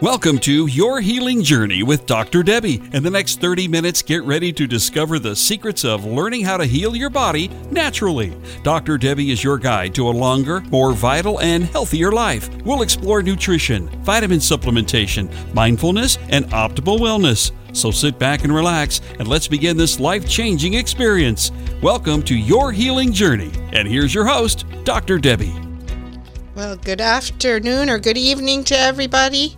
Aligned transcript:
Welcome 0.00 0.38
to 0.40 0.68
Your 0.68 1.00
Healing 1.00 1.42
Journey 1.42 1.82
with 1.82 2.06
Dr. 2.06 2.44
Debbie. 2.44 2.80
In 2.92 3.02
the 3.02 3.10
next 3.10 3.40
30 3.40 3.66
minutes, 3.66 4.00
get 4.00 4.22
ready 4.22 4.52
to 4.52 4.64
discover 4.64 5.18
the 5.18 5.34
secrets 5.34 5.84
of 5.84 6.04
learning 6.04 6.44
how 6.44 6.56
to 6.56 6.64
heal 6.66 6.94
your 6.94 7.10
body 7.10 7.48
naturally. 7.72 8.32
Dr. 8.62 8.96
Debbie 8.96 9.32
is 9.32 9.42
your 9.42 9.58
guide 9.58 9.96
to 9.96 10.08
a 10.08 10.10
longer, 10.10 10.60
more 10.70 10.92
vital, 10.92 11.40
and 11.40 11.64
healthier 11.64 12.12
life. 12.12 12.48
We'll 12.64 12.82
explore 12.82 13.24
nutrition, 13.24 13.88
vitamin 14.04 14.38
supplementation, 14.38 15.32
mindfulness, 15.52 16.16
and 16.28 16.44
optimal 16.50 17.00
wellness. 17.00 17.50
So 17.72 17.90
sit 17.90 18.20
back 18.20 18.44
and 18.44 18.54
relax, 18.54 19.00
and 19.18 19.26
let's 19.26 19.48
begin 19.48 19.76
this 19.76 19.98
life 19.98 20.28
changing 20.28 20.74
experience. 20.74 21.50
Welcome 21.82 22.22
to 22.22 22.36
Your 22.36 22.70
Healing 22.70 23.12
Journey. 23.12 23.50
And 23.72 23.88
here's 23.88 24.14
your 24.14 24.26
host, 24.26 24.64
Dr. 24.84 25.18
Debbie. 25.18 25.56
Well, 26.54 26.76
good 26.76 27.00
afternoon 27.00 27.90
or 27.90 27.98
good 27.98 28.16
evening 28.16 28.62
to 28.64 28.78
everybody 28.78 29.56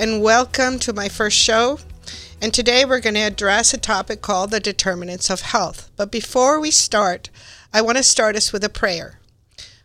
and 0.00 0.22
welcome 0.22 0.78
to 0.78 0.94
my 0.94 1.10
first 1.10 1.36
show. 1.36 1.78
And 2.40 2.54
today 2.54 2.86
we're 2.86 3.00
going 3.00 3.16
to 3.16 3.20
address 3.20 3.74
a 3.74 3.78
topic 3.78 4.22
called 4.22 4.50
the 4.50 4.58
determinants 4.58 5.28
of 5.28 5.42
health. 5.42 5.90
But 5.94 6.10
before 6.10 6.58
we 6.58 6.70
start, 6.70 7.28
I 7.70 7.82
want 7.82 7.98
to 7.98 8.02
start 8.02 8.34
us 8.34 8.50
with 8.50 8.64
a 8.64 8.70
prayer. 8.70 9.20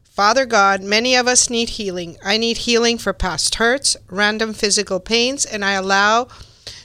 Father 0.05 0.45
God, 0.45 0.81
many 0.81 1.17
of 1.17 1.27
us 1.27 1.49
need 1.49 1.71
healing. 1.71 2.15
I 2.23 2.37
need 2.37 2.59
healing 2.59 2.97
for 2.97 3.11
past 3.11 3.55
hurts, 3.55 3.97
random 4.09 4.53
physical 4.53 5.01
pains, 5.01 5.45
and 5.45 5.65
I 5.65 5.73
allow 5.73 6.29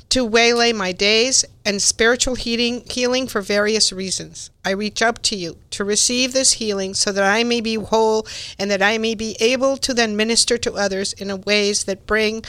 to 0.09 0.24
waylay 0.24 0.73
my 0.73 0.91
days 0.91 1.45
and 1.65 1.80
spiritual 1.80 2.35
healing, 2.35 2.83
healing 2.91 3.29
for 3.29 3.41
various 3.41 3.93
reasons. 3.93 4.51
I 4.65 4.71
reach 4.71 5.02
up 5.02 5.23
to 5.23 5.37
you 5.37 5.57
to 5.71 5.85
receive 5.85 6.33
this 6.33 6.55
healing 6.55 6.95
so 6.95 7.12
that 7.12 7.23
I 7.23 7.45
may 7.45 7.60
be 7.60 7.74
whole 7.74 8.27
and 8.59 8.69
that 8.73 8.83
I 8.83 8.99
may 8.99 9.15
be 9.15 9.37
able 9.38 9.77
to 9.77 9.95
then 9.95 10.16
minister 10.16 10.59
to 10.59 10.73
others 10.73 11.12
in 11.12 11.41
ways 11.43 11.85
that 11.85 12.09
bring 12.09 12.43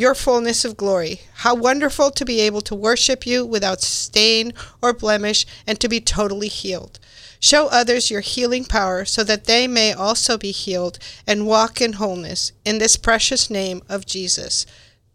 your 0.00 0.14
fullness 0.14 0.64
of 0.64 0.78
glory. 0.78 1.20
How 1.34 1.54
wonderful 1.54 2.10
to 2.12 2.24
be 2.24 2.40
able 2.40 2.62
to 2.62 2.74
worship 2.74 3.26
you 3.26 3.44
without 3.44 3.82
stain 3.82 4.54
or 4.80 4.94
blemish 4.94 5.44
and 5.66 5.78
to 5.78 5.90
be 5.90 6.00
totally 6.00 6.48
healed. 6.48 6.98
Show 7.38 7.66
others 7.66 8.10
your 8.10 8.22
healing 8.22 8.64
power 8.64 9.04
so 9.04 9.22
that 9.24 9.44
they 9.44 9.68
may 9.68 9.92
also 9.92 10.38
be 10.38 10.52
healed 10.52 10.98
and 11.26 11.46
walk 11.46 11.82
in 11.82 11.94
wholeness. 11.94 12.52
In 12.64 12.78
this 12.78 12.96
precious 12.96 13.50
name 13.50 13.82
of 13.90 14.06
Jesus. 14.06 14.64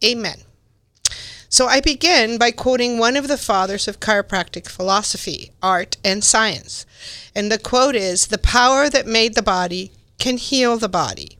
Amen. 0.03 0.41
So 1.49 1.65
I 1.65 1.81
begin 1.81 2.37
by 2.37 2.51
quoting 2.51 2.99
one 2.99 3.17
of 3.17 3.27
the 3.27 3.37
fathers 3.39 3.87
of 3.87 3.99
chiropractic 3.99 4.69
philosophy, 4.69 5.51
art, 5.63 5.97
and 6.03 6.23
science. 6.23 6.85
And 7.33 7.51
the 7.51 7.57
quote 7.57 7.95
is 7.95 8.27
The 8.27 8.37
power 8.37 8.87
that 8.89 9.07
made 9.07 9.33
the 9.33 9.41
body 9.41 9.91
can 10.19 10.37
heal 10.37 10.77
the 10.77 10.89
body. 10.89 11.39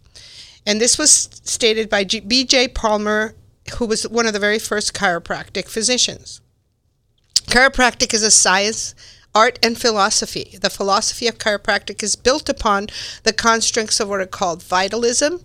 And 0.66 0.82
this 0.82 0.98
was 0.98 1.30
stated 1.44 1.90
by 1.90 2.04
B.J. 2.04 2.70
Palmer, 2.70 3.36
who 3.74 3.86
was 3.86 4.08
one 4.08 4.26
of 4.26 4.34
the 4.34 4.40
very 4.40 4.60
first 4.60 4.94
chiropractic 4.94 5.68
physicians. 5.68 6.42
Chiropractic 7.48 8.14
is 8.14 8.24
a 8.24 8.32
science, 8.32 8.96
art, 9.34 9.60
and 9.64 9.78
philosophy. 9.78 10.58
The 10.62 10.70
philosophy 10.70 11.28
of 11.28 11.38
chiropractic 11.38 12.02
is 12.04 12.16
built 12.16 12.50
upon 12.50 12.88
the 13.24 13.34
constructs 13.34 14.00
of 14.00 14.10
what 14.10 14.22
are 14.22 14.26
called 14.26 14.64
vitalism, 14.64 15.42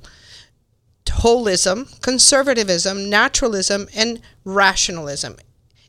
holism, 1.06 2.00
conservatism, 2.00 3.10
naturalism, 3.10 3.88
and 3.94 4.20
rationalism. 4.44 5.36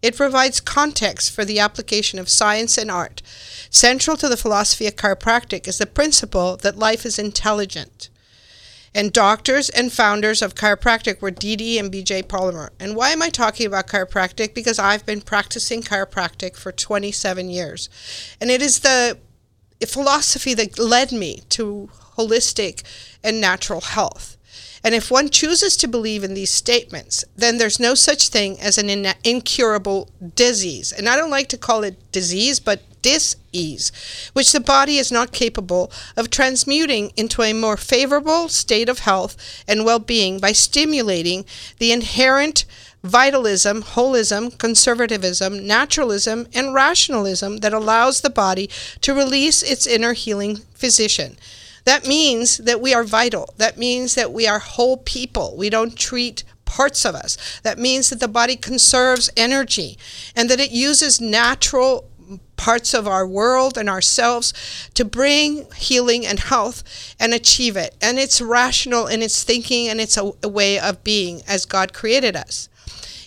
It 0.01 0.17
provides 0.17 0.59
context 0.59 1.31
for 1.31 1.45
the 1.45 1.59
application 1.59 2.17
of 2.17 2.27
science 2.27 2.77
and 2.77 2.89
art. 2.89 3.21
Central 3.69 4.17
to 4.17 4.27
the 4.27 4.37
philosophy 4.37 4.87
of 4.87 4.95
chiropractic 4.95 5.67
is 5.67 5.77
the 5.77 5.85
principle 5.85 6.57
that 6.57 6.77
life 6.77 7.05
is 7.05 7.19
intelligent. 7.19 8.09
And 8.93 9.13
doctors 9.13 9.69
and 9.69 9.91
founders 9.91 10.41
of 10.41 10.55
chiropractic 10.55 11.21
were 11.21 11.31
D.D. 11.31 11.79
and 11.79 11.91
B.J. 11.91 12.23
Palmer. 12.23 12.71
And 12.79 12.95
why 12.95 13.11
am 13.11 13.21
I 13.21 13.29
talking 13.29 13.65
about 13.65 13.87
chiropractic? 13.87 14.53
Because 14.53 14.79
I've 14.79 15.05
been 15.05 15.21
practicing 15.21 15.81
chiropractic 15.81 16.57
for 16.57 16.73
27 16.73 17.49
years. 17.49 17.89
And 18.41 18.51
it 18.51 18.61
is 18.61 18.79
the 18.79 19.17
philosophy 19.87 20.53
that 20.55 20.77
led 20.77 21.13
me 21.13 21.41
to 21.49 21.89
holistic 22.17 22.83
and 23.23 23.39
natural 23.39 23.81
health. 23.81 24.35
And 24.83 24.93
if 24.93 25.09
one 25.09 25.29
chooses 25.29 25.77
to 25.77 25.87
believe 25.87 26.23
in 26.23 26.33
these 26.33 26.51
statements, 26.51 27.23
then 27.35 27.59
there's 27.59 27.79
no 27.79 27.93
such 27.93 28.27
thing 28.27 28.59
as 28.59 28.77
an 28.77 28.89
incurable 29.23 30.09
disease. 30.35 30.91
And 30.91 31.07
I 31.07 31.15
don't 31.15 31.29
like 31.29 31.49
to 31.49 31.57
call 31.57 31.83
it 31.83 32.11
disease, 32.11 32.59
but 32.59 32.81
dis-ease, 33.01 33.91
which 34.33 34.51
the 34.51 34.59
body 34.59 34.97
is 34.97 35.11
not 35.11 35.31
capable 35.31 35.91
of 36.15 36.29
transmuting 36.29 37.11
into 37.15 37.41
a 37.41 37.53
more 37.53 37.77
favorable 37.77 38.47
state 38.47 38.89
of 38.89 38.99
health 38.99 39.63
and 39.67 39.85
well-being 39.85 40.39
by 40.39 40.51
stimulating 40.51 41.45
the 41.79 41.91
inherent 41.91 42.65
vitalism, 43.03 43.81
holism, 43.81 44.57
conservatism, 44.57 45.65
naturalism, 45.65 46.47
and 46.53 46.73
rationalism 46.73 47.57
that 47.57 47.73
allows 47.73 48.21
the 48.21 48.29
body 48.29 48.69
to 49.01 49.13
release 49.13 49.63
its 49.63 49.87
inner 49.87 50.13
healing 50.13 50.57
physician. 50.73 51.37
That 51.83 52.05
means 52.05 52.57
that 52.57 52.79
we 52.79 52.93
are 52.93 53.03
vital. 53.03 53.53
That 53.57 53.77
means 53.77 54.13
that 54.15 54.31
we 54.31 54.47
are 54.47 54.59
whole 54.59 54.97
people. 54.97 55.55
We 55.57 55.69
don't 55.69 55.97
treat 55.97 56.43
parts 56.65 57.05
of 57.05 57.15
us. 57.15 57.59
That 57.63 57.79
means 57.79 58.09
that 58.09 58.19
the 58.19 58.27
body 58.27 58.55
conserves 58.55 59.31
energy 59.35 59.97
and 60.35 60.49
that 60.49 60.59
it 60.59 60.71
uses 60.71 61.19
natural 61.19 62.07
parts 62.61 62.93
of 62.93 63.07
our 63.07 63.25
world 63.25 63.75
and 63.75 63.89
ourselves 63.89 64.53
to 64.93 65.03
bring 65.03 65.65
healing 65.75 66.27
and 66.27 66.39
health 66.39 67.15
and 67.19 67.33
achieve 67.33 67.75
it. 67.75 67.95
And 67.99 68.19
it's 68.19 68.39
rational 68.39 69.07
in 69.07 69.23
its 69.23 69.43
thinking 69.43 69.87
and 69.87 69.99
it's 69.99 70.15
a, 70.15 70.31
a 70.43 70.47
way 70.47 70.79
of 70.79 71.03
being 71.03 71.41
as 71.47 71.65
God 71.65 71.91
created 71.91 72.35
us. 72.35 72.69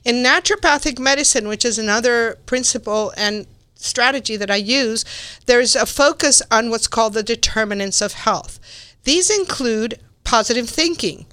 In 0.05 0.23
naturopathic 0.23 1.01
medicine, 1.01 1.49
which 1.49 1.65
is 1.65 1.81
another 1.81 2.39
principle 2.47 3.13
and 3.17 3.49
strategy 3.75 4.37
that 4.37 4.53
I 4.53 4.57
use, 4.57 5.05
there's 5.47 5.75
a 5.75 5.85
focus 5.85 6.41
on 6.53 6.71
what's 6.71 6.87
called 6.87 7.15
the 7.15 7.25
determinants 7.25 8.01
of 8.01 8.13
health. 8.13 8.61
These 9.03 9.37
include 9.37 9.99
positive 10.23 10.71
thinking. 10.71 11.27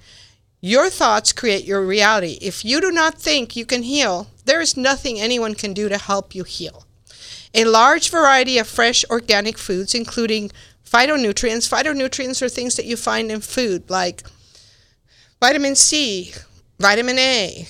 Your 0.59 0.89
thoughts 0.89 1.33
create 1.33 1.65
your 1.65 1.85
reality. 1.85 2.39
If 2.41 2.65
you 2.65 2.81
do 2.81 2.89
not 2.89 3.19
think 3.19 3.55
you 3.55 3.65
can 3.65 3.83
heal, 3.83 4.25
there 4.45 4.59
is 4.59 4.75
nothing 4.75 5.19
anyone 5.19 5.53
can 5.53 5.73
do 5.73 5.87
to 5.87 5.99
help 5.99 6.33
you 6.33 6.43
heal 6.43 6.85
a 7.53 7.65
large 7.65 8.09
variety 8.09 8.57
of 8.57 8.67
fresh 8.67 9.03
organic 9.09 9.57
foods, 9.57 9.93
including 9.93 10.51
phytonutrients. 10.85 11.69
Phytonutrients 11.69 12.41
are 12.41 12.49
things 12.49 12.75
that 12.75 12.85
you 12.85 12.97
find 12.97 13.31
in 13.31 13.41
food 13.41 13.89
like 13.89 14.23
vitamin 15.39 15.75
C, 15.75 16.33
vitamin 16.79 17.19
A, 17.19 17.67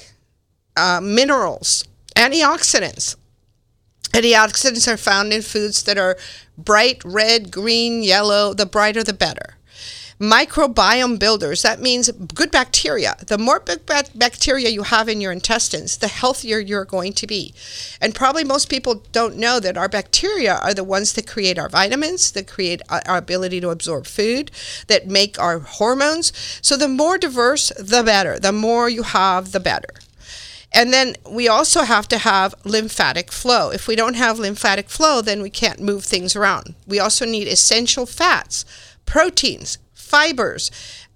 uh, 0.78 1.00
minerals, 1.02 1.86
antioxidants. 2.16 3.16
Antioxidants 4.14 4.92
are 4.92 4.98
found 4.98 5.32
in 5.32 5.42
foods 5.42 5.84
that 5.84 5.98
are 5.98 6.18
bright 6.58 7.02
red, 7.06 7.50
green, 7.50 8.04
yellow. 8.04 8.54
The 8.54 8.66
brighter, 8.66 9.04
the 9.04 9.14
better 9.14 9.56
microbiome 10.22 11.18
builders. 11.18 11.64
That 11.64 11.82
means 11.82 12.12
good 12.12 12.52
bacteria. 12.52 13.16
The 13.26 13.40
more 13.40 13.60
bacteria 13.60 14.70
you 14.70 14.84
have 14.84 15.10
in 15.10 15.20
your 15.20 15.32
intestines, 15.32 15.98
the 15.98 16.08
healthier 16.08 16.60
you're 16.60 16.86
going 16.86 17.14
to 17.14 17.26
be. 17.26 17.56
And 18.00 18.14
probably 18.14 18.44
most 18.44 18.70
people 18.70 19.04
don't 19.12 19.38
know 19.38 19.60
that 19.60 19.78
our 19.78 19.90
bacteria 19.90 20.58
are 20.58 20.76
the 20.76 20.84
ones 20.84 21.14
that 21.14 21.26
create 21.26 21.58
our 21.58 21.70
vitamins, 21.70 22.32
that 22.34 22.48
create 22.48 22.84
our 22.90 23.18
ability 23.18 23.60
to 23.62 23.70
absorb 23.70 24.06
food, 24.06 24.52
that 24.88 25.08
make 25.08 25.40
our 25.40 25.58
hormones. 25.58 26.32
So 26.62 26.78
the 26.78 26.88
more 26.88 27.18
diverse, 27.18 27.72
the 27.80 28.04
better. 28.04 28.38
The 28.38 28.52
more 28.52 28.88
you 28.90 29.02
have, 29.02 29.52
the 29.54 29.60
better. 29.60 29.96
And 30.72 30.94
then 30.94 31.16
we 31.30 31.48
also 31.48 31.82
have 31.82 32.08
to 32.10 32.20
have 32.20 32.54
lymphatic 32.64 33.32
flow. 33.32 33.72
If 33.72 33.88
we 33.88 33.96
don't 33.96 34.14
have 34.14 34.38
lymphatic 34.38 34.88
flow, 34.90 35.22
then 35.22 35.42
we 35.42 35.50
can't 35.50 35.82
move 35.82 36.06
things 36.06 36.36
around. 36.36 36.76
We 36.88 37.00
also 37.00 37.26
need 37.26 37.48
essential 37.48 38.06
fats, 38.06 38.66
proteins, 39.06 39.80
fibers, 40.12 40.70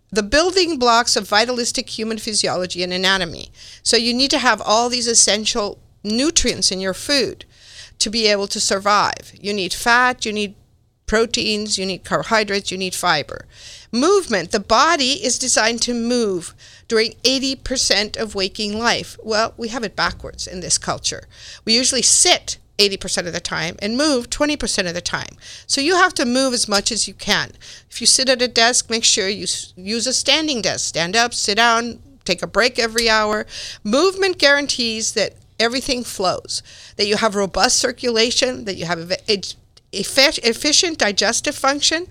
the 0.09 0.23
building 0.23 0.79
blocks 0.79 1.17
of 1.17 1.27
vitalistic 1.27 1.89
human 1.99 2.17
physiology 2.17 2.81
and 2.81 2.93
anatomy. 2.93 3.51
So 3.83 3.97
you 3.97 4.13
need 4.13 4.31
to 4.31 4.39
have 4.39 4.61
all 4.61 4.87
these 4.87 5.07
essential 5.07 5.77
nutrients 6.01 6.71
in 6.71 6.79
your 6.79 6.93
food 6.93 7.43
to 7.99 8.09
be 8.09 8.27
able 8.27 8.47
to 8.47 8.59
survive. 8.59 9.33
You 9.37 9.53
need 9.53 9.73
fat, 9.73 10.25
you 10.25 10.31
need 10.31 10.55
proteins, 11.07 11.77
you 11.77 11.85
need 11.85 12.05
carbohydrates, 12.05 12.71
you 12.71 12.77
need 12.77 12.95
fiber. 12.95 13.45
Movement, 13.91 14.51
the 14.51 14.59
body 14.59 15.23
is 15.23 15.37
designed 15.37 15.81
to 15.83 15.93
move 15.93 16.55
during 16.87 17.11
80% 17.23 18.17
of 18.17 18.35
waking 18.35 18.79
life. 18.79 19.17
Well, 19.21 19.53
we 19.57 19.67
have 19.67 19.83
it 19.83 19.95
backwards 19.95 20.47
in 20.47 20.61
this 20.61 20.77
culture. 20.77 21.23
We 21.65 21.75
usually 21.75 22.01
sit 22.01 22.57
80% 22.77 23.27
of 23.27 23.33
the 23.33 23.39
time 23.39 23.75
and 23.79 23.97
move 23.97 24.29
20% 24.29 24.87
of 24.87 24.93
the 24.93 25.01
time. 25.01 25.35
So 25.65 25.81
you 25.81 25.95
have 25.95 26.13
to 26.15 26.25
move 26.25 26.53
as 26.53 26.67
much 26.67 26.91
as 26.91 27.07
you 27.07 27.13
can. 27.13 27.51
If 27.89 28.01
you 28.01 28.07
sit 28.07 28.29
at 28.29 28.41
a 28.41 28.47
desk, 28.47 28.89
make 28.89 29.03
sure 29.03 29.29
you 29.29 29.47
use 29.75 30.07
a 30.07 30.13
standing 30.13 30.61
desk. 30.61 30.87
Stand 30.87 31.15
up, 31.15 31.33
sit 31.33 31.55
down, 31.55 31.99
take 32.25 32.41
a 32.41 32.47
break 32.47 32.77
every 32.77 33.09
hour. 33.09 33.45
Movement 33.83 34.37
guarantees 34.39 35.13
that 35.13 35.35
everything 35.57 36.03
flows, 36.03 36.61
that 36.97 37.07
you 37.07 37.15
have 37.15 37.33
robust 37.35 37.77
circulation, 37.77 38.65
that 38.65 38.75
you 38.75 38.85
have 38.85 39.11
efficient 39.93 40.97
digestive 40.97 41.55
function, 41.55 42.07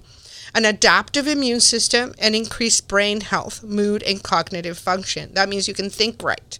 an 0.55 0.65
adaptive 0.65 1.27
immune 1.27 1.61
system, 1.61 2.15
and 2.19 2.35
increased 2.35 2.89
brain 2.89 3.21
health, 3.21 3.63
mood, 3.63 4.03
and 4.05 4.23
cognitive 4.23 4.79
function. 4.79 5.35
That 5.35 5.49
means 5.49 5.69
you 5.69 5.75
can 5.75 5.91
think 5.91 6.23
right. 6.23 6.59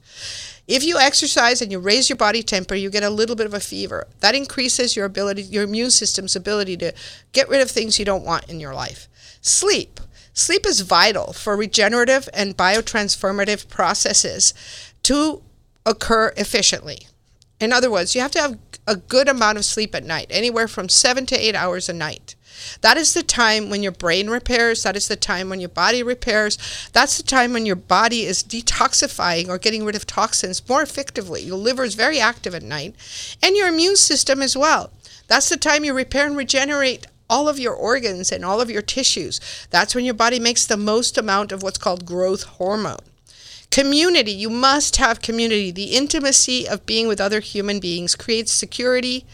If 0.67 0.83
you 0.83 0.99
exercise 0.99 1.61
and 1.61 1.71
you 1.71 1.79
raise 1.79 2.09
your 2.09 2.17
body 2.17 2.43
temperature, 2.43 2.81
you 2.81 2.89
get 2.89 3.03
a 3.03 3.11
little 3.11 3.37
bit 3.37 3.47
of 3.47 3.55
a 3.55 3.61
fever. 3.61 4.07
That 4.21 4.35
increases 4.35 4.97
your 4.97 5.05
ability, 5.05 5.43
your 5.43 5.65
immune 5.65 5.91
system's 5.91 6.35
ability 6.35 6.79
to 6.79 6.93
get 7.33 7.49
rid 7.49 7.61
of 7.61 7.71
things 7.71 7.99
you 7.99 8.05
don't 8.05 8.25
want 8.25 8.49
in 8.49 8.61
your 8.61 8.75
life. 8.75 9.09
Sleep. 9.43 10.01
Sleep 10.33 10.67
is 10.67 10.81
vital 10.81 11.33
for 11.33 11.57
regenerative 11.57 12.29
and 12.33 12.57
biotransformative 12.57 13.69
processes 13.69 14.55
to 15.03 15.43
occur 15.85 16.33
efficiently. 16.37 17.07
In 17.61 17.73
other 17.73 17.91
words, 17.91 18.15
you 18.15 18.21
have 18.23 18.33
to 18.33 18.41
have 18.41 18.59
a 18.87 18.97
good 18.97 19.29
amount 19.29 19.59
of 19.59 19.65
sleep 19.65 19.95
at 19.95 20.05
night, 20.05 20.27
anywhere 20.31 20.67
from 20.67 20.89
seven 20.89 21.27
to 21.27 21.37
eight 21.37 21.55
hours 21.55 21.89
a 21.89 21.93
night. 21.93 22.35
That 22.81 22.97
is 22.97 23.15
the 23.15 23.23
time 23.23 23.71
when 23.71 23.83
your 23.83 23.93
brain 23.93 24.31
repairs. 24.31 24.83
That 24.83 24.97
is 24.97 25.09
the 25.09 25.17
time 25.17 25.49
when 25.49 25.61
your 25.61 25.69
body 25.69 26.03
repairs. 26.03 26.59
That's 26.93 27.17
the 27.17 27.23
time 27.23 27.53
when 27.53 27.67
your 27.67 27.77
body 27.77 28.23
is 28.23 28.43
detoxifying 28.43 29.49
or 29.49 29.59
getting 29.59 29.85
rid 29.85 29.97
of 29.97 30.07
toxins 30.07 30.67
more 30.69 30.83
effectively. 30.83 31.43
Your 31.43 31.59
liver 31.59 31.85
is 31.85 31.95
very 31.95 32.21
active 32.21 32.55
at 32.55 32.63
night, 32.63 32.95
and 33.43 33.57
your 33.57 33.69
immune 33.69 33.97
system 33.97 34.43
as 34.43 34.57
well. 34.57 34.91
That's 35.27 35.49
the 35.49 35.57
time 35.57 35.85
you 35.85 35.95
repair 35.95 36.27
and 36.27 36.37
regenerate 36.37 37.07
all 37.31 37.49
of 37.49 37.59
your 37.59 37.75
organs 37.75 38.31
and 38.31 38.45
all 38.45 38.61
of 38.61 38.71
your 38.71 38.83
tissues. 38.83 39.41
That's 39.71 39.95
when 39.95 40.05
your 40.05 40.15
body 40.15 40.39
makes 40.39 40.67
the 40.67 40.77
most 40.77 41.17
amount 41.17 41.53
of 41.53 41.63
what's 41.63 41.79
called 41.79 42.05
growth 42.05 42.43
hormone. 42.45 42.99
Community, 43.71 44.31
you 44.31 44.51
must 44.51 44.97
have 44.97 45.23
community. 45.23 45.71
The 45.71 45.97
intimacy 45.97 46.69
of 46.69 46.87
being 46.87 47.09
with 47.09 47.21
other 47.21 47.41
human 47.41 47.81
beings 47.81 48.15
creates 48.15 48.53
security. 48.53 49.27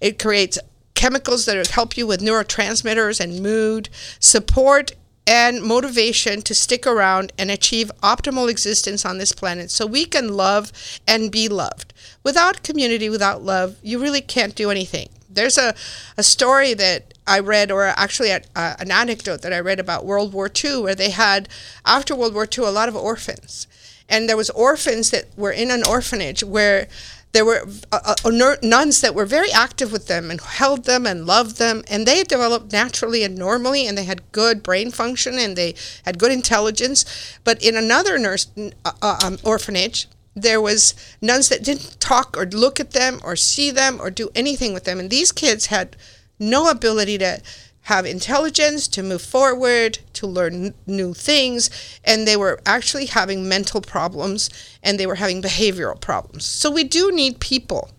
It 0.00 0.18
creates 0.18 0.58
chemicals 0.96 1.44
that 1.44 1.64
help 1.68 1.96
you 1.96 2.06
with 2.06 2.20
neurotransmitters 2.20 3.20
and 3.20 3.40
mood, 3.40 3.88
support 4.18 4.92
and 5.26 5.62
motivation 5.62 6.40
to 6.42 6.54
stick 6.54 6.86
around 6.86 7.32
and 7.36 7.50
achieve 7.50 7.90
optimal 8.02 8.48
existence 8.48 9.04
on 9.04 9.18
this 9.18 9.32
planet 9.32 9.70
so 9.70 9.84
we 9.86 10.04
can 10.04 10.28
love 10.28 10.72
and 11.06 11.32
be 11.32 11.48
loved. 11.48 11.92
Without 12.22 12.62
community, 12.62 13.08
without 13.08 13.42
love, 13.42 13.76
you 13.82 14.00
really 14.00 14.20
can't 14.20 14.54
do 14.54 14.70
anything. 14.70 15.08
There's 15.28 15.58
a, 15.58 15.74
a 16.16 16.22
story 16.22 16.74
that 16.74 17.12
I 17.26 17.40
read, 17.40 17.70
or 17.70 17.84
actually 17.84 18.30
a, 18.30 18.42
an 18.54 18.90
anecdote 18.90 19.42
that 19.42 19.52
I 19.52 19.60
read 19.60 19.80
about 19.80 20.06
World 20.06 20.32
War 20.32 20.48
II, 20.48 20.82
where 20.82 20.94
they 20.94 21.10
had, 21.10 21.48
after 21.84 22.14
World 22.14 22.34
War 22.34 22.46
II, 22.46 22.64
a 22.64 22.70
lot 22.70 22.88
of 22.88 22.96
orphans. 22.96 23.66
And 24.08 24.28
there 24.28 24.36
was 24.36 24.50
orphans 24.50 25.10
that 25.10 25.26
were 25.36 25.50
in 25.50 25.70
an 25.70 25.82
orphanage 25.84 26.44
where 26.44 26.88
there 27.32 27.44
were 27.44 27.66
uh, 27.92 28.14
uh, 28.24 28.56
nuns 28.62 29.00
that 29.02 29.14
were 29.14 29.26
very 29.26 29.52
active 29.52 29.92
with 29.92 30.06
them 30.06 30.30
and 30.30 30.40
held 30.40 30.84
them 30.84 31.06
and 31.06 31.26
loved 31.26 31.58
them 31.58 31.82
and 31.88 32.06
they 32.06 32.22
developed 32.22 32.72
naturally 32.72 33.22
and 33.22 33.36
normally 33.36 33.86
and 33.86 33.96
they 33.96 34.04
had 34.04 34.32
good 34.32 34.62
brain 34.62 34.90
function 34.90 35.38
and 35.38 35.54
they 35.54 35.74
had 36.04 36.18
good 36.18 36.32
intelligence. 36.32 37.04
But 37.44 37.62
in 37.62 37.76
another 37.76 38.18
nurse 38.18 38.46
uh, 38.56 38.92
uh, 39.02 39.18
um, 39.22 39.38
orphanage 39.44 40.08
there 40.34 40.60
was 40.60 40.94
nuns 41.22 41.48
that 41.48 41.64
didn't 41.64 41.98
talk 41.98 42.36
or 42.36 42.44
look 42.46 42.78
at 42.78 42.92
them 42.92 43.20
or 43.24 43.36
see 43.36 43.70
them 43.70 43.98
or 44.00 44.10
do 44.10 44.28
anything 44.34 44.74
with 44.74 44.84
them. 44.84 45.00
And 45.00 45.08
these 45.08 45.32
kids 45.32 45.66
had 45.66 45.96
no 46.38 46.68
ability 46.70 47.16
to 47.18 47.40
have 47.86 48.04
intelligence, 48.04 48.88
to 48.88 49.00
move 49.00 49.22
forward, 49.22 50.00
to 50.12 50.26
learn 50.26 50.74
new 50.88 51.14
things, 51.14 51.70
and 52.02 52.26
they 52.26 52.36
were 52.36 52.58
actually 52.66 53.06
having 53.06 53.48
mental 53.48 53.80
problems 53.80 54.50
and 54.82 54.98
they 54.98 55.06
were 55.06 55.14
having 55.14 55.40
behavioral 55.40 56.00
problems. 56.00 56.44
So 56.44 56.68
we 56.68 56.82
do 56.82 57.12
need 57.12 57.38
people. 57.38 57.90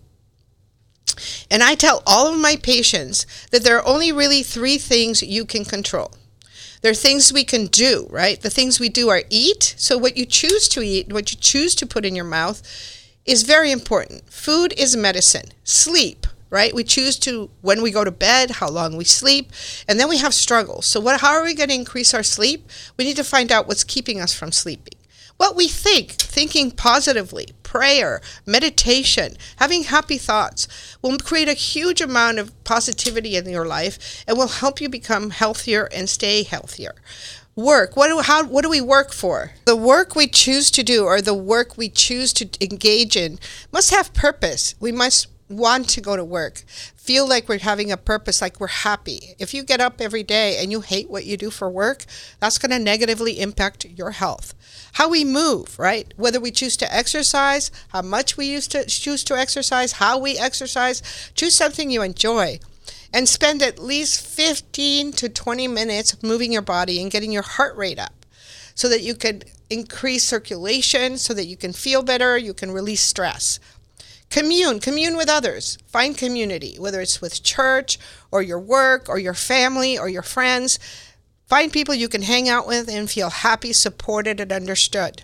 And 1.49 1.63
I 1.63 1.75
tell 1.75 2.03
all 2.05 2.27
of 2.27 2.37
my 2.37 2.57
patients 2.57 3.25
that 3.51 3.63
there 3.63 3.77
are 3.77 3.87
only 3.87 4.11
really 4.11 4.43
three 4.43 4.77
things 4.77 5.23
you 5.23 5.45
can 5.45 5.63
control. 5.63 6.11
There 6.81 6.91
are 6.91 7.05
things 7.05 7.31
we 7.31 7.45
can 7.45 7.67
do, 7.67 8.07
right? 8.09 8.41
The 8.41 8.49
things 8.49 8.81
we 8.81 8.89
do 8.89 9.07
are 9.07 9.23
eat. 9.29 9.73
So, 9.77 9.97
what 9.97 10.17
you 10.17 10.25
choose 10.25 10.67
to 10.69 10.81
eat, 10.81 11.13
what 11.13 11.31
you 11.31 11.37
choose 11.39 11.73
to 11.75 11.87
put 11.87 12.05
in 12.05 12.15
your 12.15 12.25
mouth, 12.25 12.61
is 13.25 13.43
very 13.43 13.71
important. 13.71 14.29
Food 14.29 14.73
is 14.77 14.97
medicine. 14.97 15.53
Sleep 15.63 16.27
right? 16.49 16.73
We 16.73 16.83
choose 16.83 17.17
to 17.19 17.49
when 17.61 17.81
we 17.81 17.91
go 17.91 18.03
to 18.03 18.11
bed, 18.11 18.51
how 18.51 18.69
long 18.69 18.95
we 18.95 19.03
sleep, 19.03 19.51
and 19.87 19.99
then 19.99 20.09
we 20.09 20.17
have 20.17 20.33
struggles. 20.33 20.85
So 20.85 20.99
what 20.99 21.21
how 21.21 21.33
are 21.33 21.43
we 21.43 21.53
going 21.53 21.69
to 21.69 21.75
increase 21.75 22.13
our 22.13 22.23
sleep? 22.23 22.69
We 22.97 23.05
need 23.05 23.17
to 23.17 23.23
find 23.23 23.51
out 23.51 23.67
what's 23.67 23.83
keeping 23.83 24.19
us 24.19 24.33
from 24.33 24.51
sleeping. 24.51 24.93
What 25.37 25.55
we 25.55 25.67
think, 25.67 26.13
thinking 26.13 26.71
positively, 26.71 27.49
prayer, 27.61 28.21
meditation, 28.45 29.37
having 29.57 29.83
happy 29.83 30.17
thoughts 30.17 30.67
will 31.03 31.17
create 31.19 31.47
a 31.47 31.53
huge 31.53 32.01
amount 32.01 32.39
of 32.39 32.63
positivity 32.63 33.35
in 33.35 33.47
your 33.47 33.67
life 33.67 34.23
and 34.27 34.35
will 34.35 34.47
help 34.47 34.81
you 34.81 34.89
become 34.89 35.29
healthier 35.29 35.87
and 35.93 36.09
stay 36.09 36.41
healthier 36.41 36.95
work 37.55 37.97
what 37.97 38.07
do 38.07 38.19
how 38.19 38.43
what 38.43 38.61
do 38.61 38.69
we 38.69 38.79
work 38.79 39.11
for 39.11 39.51
the 39.65 39.75
work 39.75 40.15
we 40.15 40.27
choose 40.27 40.69
to 40.69 40.83
do 40.83 41.05
or 41.05 41.21
the 41.21 41.33
work 41.33 41.75
we 41.75 41.89
choose 41.89 42.31
to 42.31 42.47
engage 42.61 43.17
in 43.17 43.39
must 43.71 43.89
have 43.89 44.13
purpose 44.13 44.75
we 44.79 44.91
must 44.91 45.25
want 45.49 45.87
to 45.89 46.01
go 46.01 46.15
to 46.15 46.25
work, 46.25 46.63
feel 46.95 47.27
like 47.27 47.47
we're 47.47 47.59
having 47.59 47.91
a 47.91 47.97
purpose, 47.97 48.41
like 48.41 48.59
we're 48.59 48.67
happy. 48.67 49.35
If 49.39 49.53
you 49.53 49.63
get 49.63 49.79
up 49.79 50.01
every 50.01 50.23
day 50.23 50.57
and 50.61 50.71
you 50.71 50.81
hate 50.81 51.09
what 51.09 51.25
you 51.25 51.37
do 51.37 51.49
for 51.49 51.69
work, 51.69 52.05
that's 52.39 52.57
going 52.57 52.71
to 52.71 52.79
negatively 52.79 53.39
impact 53.39 53.85
your 53.85 54.11
health. 54.11 54.53
How 54.93 55.09
we 55.09 55.23
move, 55.23 55.77
right? 55.79 56.13
Whether 56.17 56.39
we 56.39 56.51
choose 56.51 56.75
to 56.77 56.93
exercise, 56.93 57.71
how 57.89 58.01
much 58.01 58.35
we 58.35 58.45
used 58.45 58.71
to 58.71 58.85
choose 58.85 59.23
to 59.25 59.37
exercise, 59.37 59.93
how 59.93 60.17
we 60.17 60.37
exercise, 60.37 61.31
choose 61.33 61.55
something 61.55 61.89
you 61.89 62.01
enjoy. 62.01 62.59
And 63.13 63.29
spend 63.29 63.61
at 63.61 63.79
least 63.79 64.25
15 64.27 65.13
to 65.13 65.29
20 65.29 65.67
minutes 65.69 66.21
moving 66.21 66.51
your 66.51 66.61
body 66.61 67.01
and 67.01 67.09
getting 67.09 67.31
your 67.31 67.41
heart 67.41 67.75
rate 67.77 67.97
up 67.97 68.25
so 68.75 68.89
that 68.89 69.01
you 69.01 69.15
can 69.15 69.43
increase 69.69 70.23
circulation, 70.23 71.17
so 71.17 71.33
that 71.33 71.45
you 71.45 71.57
can 71.57 71.73
feel 71.73 72.03
better, 72.03 72.37
you 72.37 72.53
can 72.53 72.69
release 72.69 73.01
stress. 73.01 73.59
Commune, 74.29 74.79
commune 74.79 75.15
with 75.15 75.29
others. 75.29 75.77
Find 75.87 76.17
community, 76.17 76.75
whether 76.77 76.99
it's 77.01 77.21
with 77.21 77.43
church 77.43 77.97
or 78.31 78.41
your 78.41 78.59
work 78.59 79.07
or 79.07 79.19
your 79.19 79.33
family 79.33 79.97
or 79.97 80.09
your 80.09 80.21
friends. 80.21 80.79
Find 81.45 81.71
people 81.71 81.95
you 81.95 82.09
can 82.09 82.23
hang 82.23 82.49
out 82.49 82.67
with 82.67 82.89
and 82.89 83.09
feel 83.09 83.29
happy, 83.29 83.71
supported, 83.71 84.39
and 84.39 84.51
understood. 84.51 85.23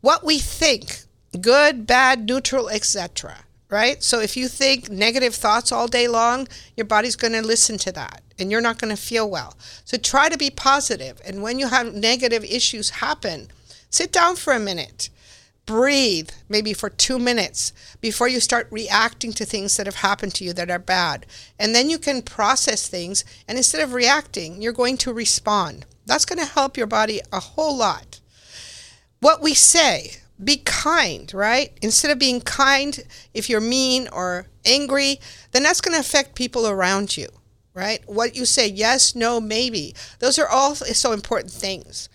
What 0.00 0.24
we 0.24 0.38
think, 0.38 1.02
good, 1.40 1.86
bad, 1.86 2.26
neutral, 2.26 2.68
etc. 2.68 3.44
Right? 3.70 4.02
So 4.02 4.20
if 4.20 4.36
you 4.36 4.48
think 4.48 4.90
negative 4.90 5.34
thoughts 5.34 5.70
all 5.70 5.86
day 5.86 6.08
long, 6.08 6.48
your 6.76 6.86
body's 6.86 7.16
going 7.16 7.34
to 7.34 7.42
listen 7.42 7.78
to 7.78 7.92
that 7.92 8.22
and 8.38 8.50
you're 8.50 8.60
not 8.60 8.78
going 8.78 8.94
to 8.94 9.00
feel 9.00 9.28
well. 9.28 9.56
So 9.84 9.96
try 9.96 10.28
to 10.28 10.38
be 10.38 10.50
positive. 10.50 11.20
And 11.24 11.42
when 11.42 11.58
you 11.58 11.68
have 11.68 11.94
negative 11.94 12.44
issues 12.44 12.90
happen, 12.90 13.48
sit 13.90 14.10
down 14.10 14.36
for 14.36 14.52
a 14.52 14.60
minute 14.60 15.10
breathe 15.68 16.30
maybe 16.48 16.72
for 16.72 16.88
two 16.88 17.18
minutes 17.18 17.74
before 18.00 18.26
you 18.26 18.40
start 18.40 18.66
reacting 18.70 19.34
to 19.34 19.44
things 19.44 19.76
that 19.76 19.84
have 19.84 19.96
happened 19.96 20.34
to 20.34 20.42
you 20.42 20.54
that 20.54 20.70
are 20.70 20.78
bad. 20.78 21.26
And 21.58 21.74
then 21.74 21.90
you 21.90 21.98
can 21.98 22.22
process 22.22 22.88
things. 22.88 23.22
And 23.46 23.58
instead 23.58 23.82
of 23.82 23.92
reacting, 23.92 24.62
you're 24.62 24.72
going 24.72 24.96
to 24.96 25.12
respond. 25.12 25.84
That's 26.06 26.24
going 26.24 26.38
to 26.38 26.50
help 26.50 26.78
your 26.78 26.86
body 26.86 27.20
a 27.30 27.38
whole 27.38 27.76
lot. 27.76 28.18
What 29.20 29.42
we 29.42 29.52
say, 29.52 30.12
be 30.42 30.56
kind, 30.56 31.32
right? 31.34 31.76
Instead 31.82 32.12
of 32.12 32.18
being 32.18 32.40
kind, 32.40 33.04
if 33.34 33.50
you're 33.50 33.60
mean 33.60 34.08
or 34.10 34.46
angry, 34.64 35.20
then 35.52 35.64
that's 35.64 35.82
going 35.82 35.94
to 35.94 36.00
affect 36.00 36.34
people 36.34 36.66
around 36.66 37.14
you, 37.14 37.28
right? 37.74 38.02
What 38.06 38.34
you 38.34 38.46
say, 38.46 38.66
yes, 38.68 39.14
no, 39.14 39.38
maybe. 39.38 39.94
Those 40.20 40.38
are 40.38 40.48
all 40.48 40.74
so 40.74 41.12
important 41.12 41.52
things 41.52 42.08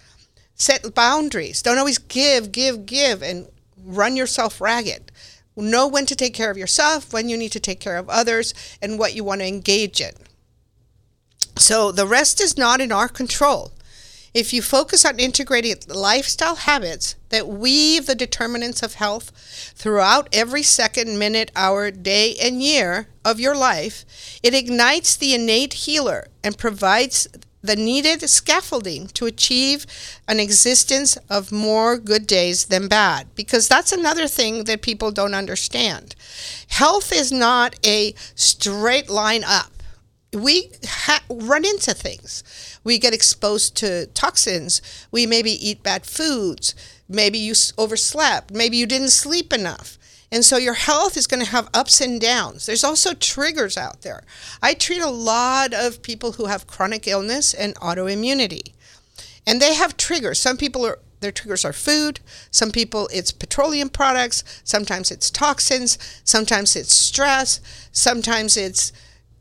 set 0.56 0.94
boundaries. 0.94 1.62
Don't 1.62 1.78
always 1.78 1.98
give, 1.98 2.52
give, 2.52 2.86
give, 2.86 3.22
and 3.22 3.48
run 3.84 4.16
yourself 4.16 4.62
ragged. 4.62 5.12
Know 5.56 5.88
when 5.88 6.06
to 6.08 6.16
take 6.16 6.34
care 6.34 6.50
of 6.50 6.58
yourself, 6.58 7.14
when 7.14 7.30
you 7.30 7.38
need 7.38 7.52
to 7.52 7.60
take 7.60 7.80
care 7.80 7.98
of 7.98 8.10
others, 8.10 8.54
and 8.82 8.98
what 8.98 9.14
you 9.14 9.24
want 9.24 9.42
to 9.42 9.48
engage 9.48 10.02
in. 10.02 10.14
So 11.58 11.92
the 11.92 12.08
rest 12.08 12.42
is 12.42 12.58
not 12.58 12.82
in 12.82 12.92
our 12.92 13.08
control. 13.08 13.72
If 14.34 14.52
you 14.52 14.64
focus 14.64 15.06
on 15.06 15.20
integrating 15.20 15.76
lifestyle 15.88 16.56
habits 16.56 17.16
that 17.30 17.48
weave 17.48 18.08
the 18.08 18.16
determinants 18.16 18.82
of 18.82 18.96
health 18.96 19.32
throughout 19.76 20.28
every 20.34 20.64
second, 20.64 21.20
minute, 21.20 21.52
hour, 21.56 21.92
day, 21.92 22.36
and 22.42 22.60
year 22.60 23.10
of 23.24 23.40
your 23.40 23.56
life, 23.56 24.06
it 24.42 24.56
ignites 24.56 25.16
the 25.16 25.36
innate 25.36 25.74
healer 25.74 26.30
and 26.44 26.58
provides 26.58 27.28
the 27.64 27.76
needed 27.78 28.30
scaffolding 28.30 29.08
to 29.08 29.26
achieve 29.26 29.86
an 30.28 30.40
existence 30.40 31.18
of 31.30 31.52
more 31.52 31.98
good 31.98 32.28
days 32.28 32.66
than 32.66 32.88
bad. 32.90 33.34
Because 33.36 33.68
that's 33.68 33.92
another 33.94 34.28
thing 34.28 34.66
that 34.66 34.82
people 34.82 35.12
don't 35.12 35.34
understand. 35.34 36.16
Health 36.68 37.14
is 37.14 37.32
not 37.32 37.76
a 37.86 38.14
straight 38.36 39.10
line 39.10 39.44
up. 39.46 39.72
We 40.34 40.72
ha- 40.86 41.24
run 41.30 41.64
into 41.64 41.94
things. 41.94 42.44
We 42.84 42.98
get 42.98 43.14
exposed 43.14 43.76
to 43.78 44.08
toxins. 44.08 44.82
We 45.12 45.26
maybe 45.26 45.52
eat 45.52 45.84
bad 45.84 46.06
foods. 46.06 46.76
Maybe 47.08 47.38
you 47.38 47.54
overslept. 47.78 48.52
Maybe 48.52 48.78
you 48.78 48.86
didn't 48.86 49.12
sleep 49.12 49.54
enough. 49.54 49.98
And 50.34 50.44
so 50.44 50.58
your 50.58 50.74
health 50.74 51.16
is 51.16 51.28
going 51.28 51.46
to 51.46 51.52
have 51.52 51.70
ups 51.76 52.02
and 52.02 52.20
downs. 52.20 52.66
There's 52.66 52.84
also 52.84 53.14
triggers 53.14 53.78
out 53.78 54.02
there. 54.02 54.24
I 54.64 54.74
treat 54.74 55.00
a 55.00 55.10
lot 55.12 55.76
of 55.76 56.02
people 56.02 56.34
who 56.34 56.48
have 56.48 56.66
chronic 56.66 57.08
illness 57.08 57.54
and 57.54 57.76
autoimmunity. 57.76 58.74
And 59.46 59.62
they 59.62 59.76
have 59.76 59.96
triggers. 59.96 60.40
Some 60.40 60.58
people 60.58 60.88
are 60.88 60.98
their 61.20 61.32
triggers 61.32 61.64
are 61.64 61.72
food. 61.72 62.20
Some 62.50 62.72
people 62.72 63.08
it's 63.14 63.32
petroleum 63.32 63.90
products. 63.90 64.44
Sometimes 64.64 65.12
it's 65.12 65.30
toxins. 65.30 66.00
Sometimes 66.24 66.76
it's 66.76 66.96
stress. 66.96 67.62
Sometimes 67.92 68.58
it's 68.58 68.92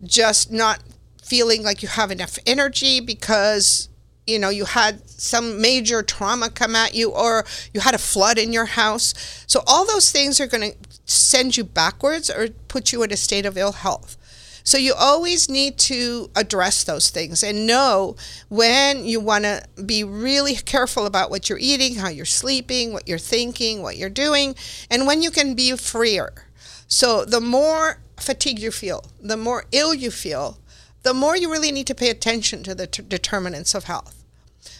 just 0.04 0.52
not 0.52 0.82
feeling 1.22 1.62
like 1.62 1.82
you 1.82 1.88
have 1.88 2.10
enough 2.10 2.38
energy 2.46 3.00
because 3.00 3.88
you 4.26 4.38
know 4.38 4.50
you 4.50 4.64
had 4.64 5.08
some 5.10 5.60
major 5.60 6.02
trauma 6.02 6.50
come 6.50 6.76
at 6.76 6.94
you 6.94 7.10
or 7.10 7.44
you 7.72 7.80
had 7.80 7.94
a 7.94 7.98
flood 7.98 8.38
in 8.38 8.52
your 8.52 8.66
house. 8.66 9.44
So 9.46 9.62
all 9.66 9.86
those 9.86 10.10
things 10.10 10.40
are 10.40 10.46
going 10.46 10.72
to 10.72 10.76
send 11.04 11.56
you 11.56 11.64
backwards 11.64 12.30
or 12.30 12.48
put 12.68 12.92
you 12.92 13.02
in 13.02 13.12
a 13.12 13.16
state 13.16 13.46
of 13.46 13.56
ill 13.56 13.72
health. 13.72 14.16
So 14.64 14.78
you 14.78 14.94
always 14.94 15.48
need 15.48 15.76
to 15.78 16.30
address 16.36 16.84
those 16.84 17.10
things 17.10 17.42
and 17.42 17.66
know 17.66 18.16
when 18.48 19.04
you 19.04 19.18
want 19.18 19.44
to 19.44 19.64
be 19.84 20.04
really 20.04 20.54
careful 20.54 21.04
about 21.06 21.30
what 21.30 21.48
you're 21.48 21.58
eating 21.58 21.96
how 21.96 22.08
you're 22.08 22.24
sleeping 22.24 22.92
what 22.92 23.08
you're 23.08 23.18
thinking 23.18 23.82
what 23.82 23.96
you're 23.96 24.08
doing 24.08 24.54
and 24.90 25.06
when 25.06 25.22
you 25.22 25.30
can 25.30 25.54
be 25.54 25.76
freer. 25.76 26.46
So 26.86 27.24
the 27.24 27.40
more 27.40 27.98
fatigue 28.18 28.60
you 28.60 28.70
feel 28.70 29.04
the 29.20 29.36
more 29.36 29.64
ill 29.72 29.92
you 29.92 30.10
feel 30.10 30.58
the 31.02 31.14
more 31.14 31.36
you 31.36 31.50
really 31.50 31.72
need 31.72 31.86
to 31.88 31.94
pay 31.94 32.10
attention 32.10 32.62
to 32.62 32.74
the 32.74 32.86
t- 32.86 33.02
determinants 33.02 33.74
of 33.74 33.84
health. 33.84 34.22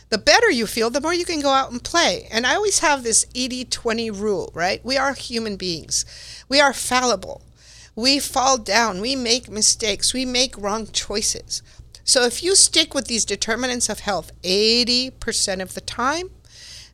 The 0.08 0.18
better 0.18 0.50
you 0.50 0.66
feel, 0.66 0.90
the 0.90 1.00
more 1.00 1.14
you 1.14 1.24
can 1.24 1.40
go 1.40 1.50
out 1.50 1.72
and 1.72 1.82
play. 1.82 2.28
And 2.30 2.46
I 2.46 2.54
always 2.54 2.80
have 2.80 3.02
this 3.02 3.26
80 3.34 3.64
20 3.66 4.10
rule, 4.10 4.50
right? 4.54 4.84
We 4.84 4.96
are 4.96 5.14
human 5.14 5.56
beings, 5.56 6.04
we 6.48 6.60
are 6.60 6.72
fallible. 6.72 7.42
We 7.94 8.20
fall 8.20 8.56
down, 8.56 9.02
we 9.02 9.14
make 9.14 9.50
mistakes, 9.50 10.14
we 10.14 10.24
make 10.24 10.56
wrong 10.56 10.86
choices. 10.86 11.62
So 12.04 12.24
if 12.24 12.42
you 12.42 12.56
stick 12.56 12.94
with 12.94 13.06
these 13.06 13.26
determinants 13.26 13.88
of 13.90 14.00
health 14.00 14.32
80% 14.42 15.60
of 15.60 15.74
the 15.74 15.82
time, 15.82 16.30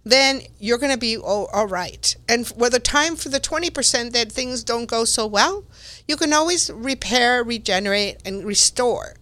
then 0.04 0.42
you're 0.58 0.78
going 0.78 0.92
to 0.92 0.98
be 0.98 1.16
all, 1.16 1.46
all 1.52 1.66
right. 1.66 2.16
And 2.28 2.50
with 2.56 2.72
the 2.72 2.80
time 2.80 3.16
for 3.16 3.28
the 3.28 3.40
20% 3.40 4.12
that 4.12 4.32
things 4.32 4.64
don't 4.64 4.86
go 4.86 5.04
so 5.04 5.26
well, 5.26 5.64
you 6.06 6.16
can 6.16 6.32
always 6.32 6.70
repair, 6.70 7.44
regenerate, 7.44 8.18
and 8.24 8.44
restore. 8.44 9.14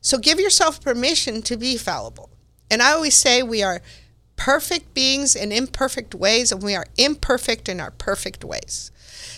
So 0.00 0.18
give 0.18 0.40
yourself 0.40 0.80
permission 0.80 1.42
to 1.42 1.56
be 1.56 1.76
fallible. 1.76 2.30
And 2.70 2.82
I 2.82 2.92
always 2.92 3.14
say 3.14 3.42
we 3.42 3.62
are 3.62 3.82
perfect 4.36 4.94
beings 4.94 5.36
in 5.36 5.52
imperfect 5.52 6.14
ways, 6.14 6.50
and 6.50 6.62
we 6.62 6.74
are 6.74 6.86
imperfect 6.98 7.68
in 7.68 7.80
our 7.80 7.92
perfect 7.92 8.44
ways. 8.44 8.90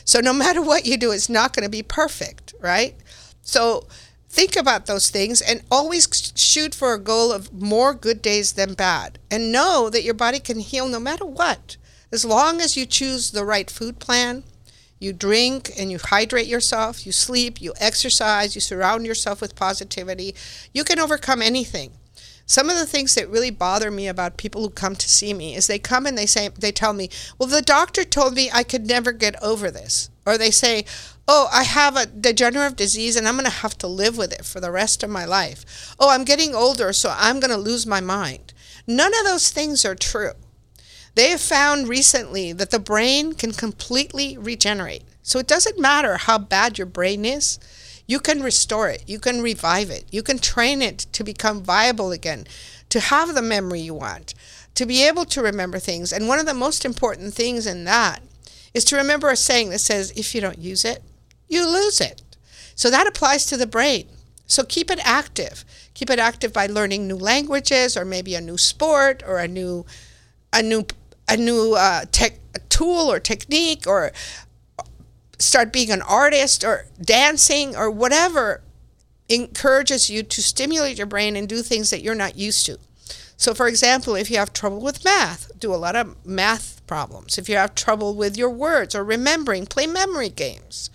So 0.05 0.21
no 0.21 0.33
matter 0.45 0.63
what 0.63 0.87
you 0.87 0.97
do, 0.97 1.11
it's 1.13 1.29
not 1.29 1.55
going 1.55 1.65
to 1.65 1.71
be 1.71 1.83
perfect, 1.83 2.55
right? 2.61 2.95
So 3.43 3.87
think 4.35 4.57
about 4.57 4.87
those 4.87 5.11
things 5.11 5.41
and 5.41 5.63
always 5.71 6.33
shoot 6.35 6.75
for 6.75 6.93
a 6.93 6.99
goal 6.99 7.31
of 7.31 7.53
more 7.53 7.95
good 7.95 8.21
days 8.21 8.53
than 8.53 8.75
bad. 8.75 9.21
And 9.31 9.53
know 9.53 9.89
that 9.91 10.03
your 10.03 10.15
body 10.15 10.41
can 10.41 10.59
heal 10.59 10.89
no 10.89 10.99
matter 10.99 11.25
what. 11.25 11.77
As 12.11 12.25
long 12.25 12.61
as 12.61 12.77
you 12.77 12.85
choose 12.85 13.31
the 13.31 13.45
right 13.45 13.71
food 13.71 14.01
plan, 14.01 14.43
you 14.99 15.13
drink 15.13 15.71
and 15.79 15.91
you 15.91 15.99
hydrate 15.99 16.49
yourself, 16.49 17.07
you 17.07 17.13
sleep, 17.13 17.61
you 17.61 17.75
exercise, 17.79 18.57
you 18.57 18.61
surround 18.61 19.07
yourself 19.07 19.41
with 19.41 19.55
positivity, 19.55 20.35
you 20.73 20.83
can 20.83 20.99
overcome 20.99 21.41
anything. 21.41 21.93
Some 22.47 22.69
of 22.69 22.77
the 22.77 22.87
things 22.87 23.15
that 23.15 23.31
really 23.31 23.51
bother 23.51 23.91
me 23.91 24.09
about 24.09 24.37
people 24.37 24.63
who 24.63 24.71
come 24.71 24.97
to 24.97 25.09
see 25.09 25.33
me 25.33 25.55
is 25.55 25.67
they 25.67 25.79
come 25.79 26.07
and 26.07 26.19
they 26.19 26.27
say 26.27 26.49
they 26.49 26.73
tell 26.73 26.93
me, 26.93 27.09
"Well, 27.39 27.49
the 27.49 27.63
doctor 27.63 28.05
told 28.05 28.35
me 28.35 28.51
I 28.53 28.65
could 28.65 28.87
never 28.87 29.13
get 29.13 29.41
over 29.43 29.71
this." 29.71 30.11
Or 30.27 30.37
they 30.37 30.51
say, 30.51 30.85
"Oh, 31.27 31.49
I 31.53 31.63
have 31.65 31.97
a 31.97 32.07
degenerative 32.07 32.77
disease 32.77 33.17
and 33.17 33.27
I'm 33.27 33.37
going 33.37 33.45
to 33.45 33.51
have 33.51 33.79
to 33.79 33.87
live 33.87 34.17
with 34.17 34.33
it 34.33 34.45
for 34.45 34.61
the 34.61 34.71
rest 34.71 35.03
of 35.03 35.11
my 35.11 35.25
life." 35.25 35.95
"Oh, 35.99 36.11
I'm 36.11 36.25
getting 36.25 36.55
older, 36.55 36.93
so 36.93 37.15
I'm 37.17 37.41
going 37.41 37.51
to 37.51 37.57
lose 37.57 37.87
my 37.87 38.01
mind." 38.01 38.53
None 38.87 39.15
of 39.19 39.25
those 39.25 39.51
things 39.51 39.85
are 39.85 39.95
true. 39.95 40.33
They 41.15 41.31
have 41.31 41.41
found 41.41 41.89
recently 41.89 42.53
that 42.53 42.71
the 42.71 42.79
brain 42.79 43.35
can 43.35 43.53
completely 43.53 44.37
regenerate. 44.37 45.05
So 45.23 45.39
it 45.39 45.47
doesn't 45.47 45.79
matter 45.79 46.17
how 46.17 46.39
bad 46.39 46.77
your 46.77 46.87
brain 46.87 47.25
is, 47.25 47.59
you 48.07 48.21
can 48.21 48.43
restore 48.43 48.91
it, 48.91 49.05
you 49.07 49.19
can 49.19 49.41
revive 49.41 49.91
it, 49.91 50.05
you 50.11 50.23
can 50.23 50.39
train 50.39 50.83
it 50.83 51.07
to 51.13 51.25
become 51.25 51.63
viable 51.63 52.13
again, 52.13 52.47
to 52.91 53.01
have 53.01 53.35
the 53.35 53.41
memory 53.41 53.81
you 53.81 53.95
want, 53.95 54.35
to 54.75 54.85
be 54.85 55.03
able 55.03 55.25
to 55.25 55.41
remember 55.41 55.79
things. 55.79 56.13
And 56.13 56.29
one 56.29 56.39
of 56.39 56.47
the 56.47 56.53
most 56.53 56.85
important 56.85 57.33
things 57.33 57.67
in 57.67 57.85
that 57.85 58.23
is 58.75 58.85
to 58.87 58.97
remember 58.97 59.31
a 59.31 59.37
saying 59.37 59.71
that 59.71 59.79
says, 59.79 60.13
if 60.17 60.35
you 60.35 60.41
don't 60.41 60.59
use 60.59 60.85
it, 60.85 61.03
you 61.49 61.67
lose 61.69 62.01
it. 62.01 62.23
So 62.75 62.91
that 62.91 63.07
applies 63.07 63.47
to 63.47 63.57
the 63.57 63.67
brain. 63.67 64.09
So 64.47 64.65
keep 64.65 64.91
it 64.91 65.01
active. 65.03 65.65
Keep 65.95 66.11
it 66.11 66.19
active 66.19 66.53
by 66.53 66.67
learning 66.67 67.07
new 67.07 67.17
languages 67.17 67.97
or 67.97 68.05
maybe 68.05 68.35
a 68.35 68.41
new 68.41 68.59
sport 68.59 69.23
or 69.27 69.39
a 69.39 69.49
new 69.49 69.87
a 70.53 70.63
new 70.63 70.87
a 71.29 71.37
new 71.37 71.75
uh, 71.75 72.05
tech 72.13 72.39
tool 72.69 73.11
or 73.11 73.19
technique 73.19 73.87
or 73.87 74.13
start 75.39 75.73
being 75.73 75.91
an 75.91 76.03
artist 76.03 76.65
or 76.65 76.87
dancing 77.01 77.77
or 77.77 77.91
whatever 77.91 78.63
encourages 79.29 80.11
you 80.11 80.23
to 80.23 80.43
stimulate 80.43 80.99
your 80.99 81.07
brain 81.07 81.37
and 81.37 81.49
do 81.49 81.63
things 81.63 81.91
that 81.91 82.03
you're 82.03 82.15
not 82.15 82.37
used 82.37 82.67
to. 82.67 82.79
So, 83.37 83.55
for 83.55 83.67
example, 83.67 84.15
if 84.15 84.31
you 84.31 84.37
have 84.39 84.53
trouble 84.53 84.81
with 84.81 85.05
math, 85.05 85.51
do 85.59 85.75
a 85.75 85.77
lot 85.77 85.97
of 85.97 86.25
math 86.25 86.87
problems. 86.87 87.37
If 87.39 87.49
you 87.49 87.57
have 87.57 87.75
trouble 87.75 88.15
with 88.15 88.37
your 88.37 88.51
words 88.51 88.95
or 88.95 89.03
remembering, 89.03 89.67
play 89.67 89.87
memory 89.87 90.29
games. 90.29 90.91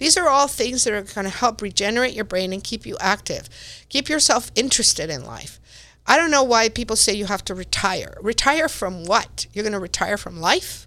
These 0.00 0.16
are 0.16 0.30
all 0.30 0.48
things 0.48 0.84
that 0.84 0.94
are 0.94 1.02
going 1.02 1.26
to 1.26 1.36
help 1.36 1.60
regenerate 1.60 2.14
your 2.14 2.24
brain 2.24 2.54
and 2.54 2.64
keep 2.64 2.86
you 2.86 2.96
active. 3.00 3.50
Keep 3.90 4.08
yourself 4.08 4.50
interested 4.54 5.10
in 5.10 5.26
life. 5.26 5.60
I 6.06 6.16
don't 6.16 6.30
know 6.30 6.42
why 6.42 6.70
people 6.70 6.96
say 6.96 7.12
you 7.12 7.26
have 7.26 7.44
to 7.44 7.54
retire. 7.54 8.16
Retire 8.22 8.70
from 8.70 9.04
what? 9.04 9.46
You're 9.52 9.62
going 9.62 9.74
to 9.74 9.78
retire 9.78 10.16
from 10.16 10.40
life? 10.40 10.86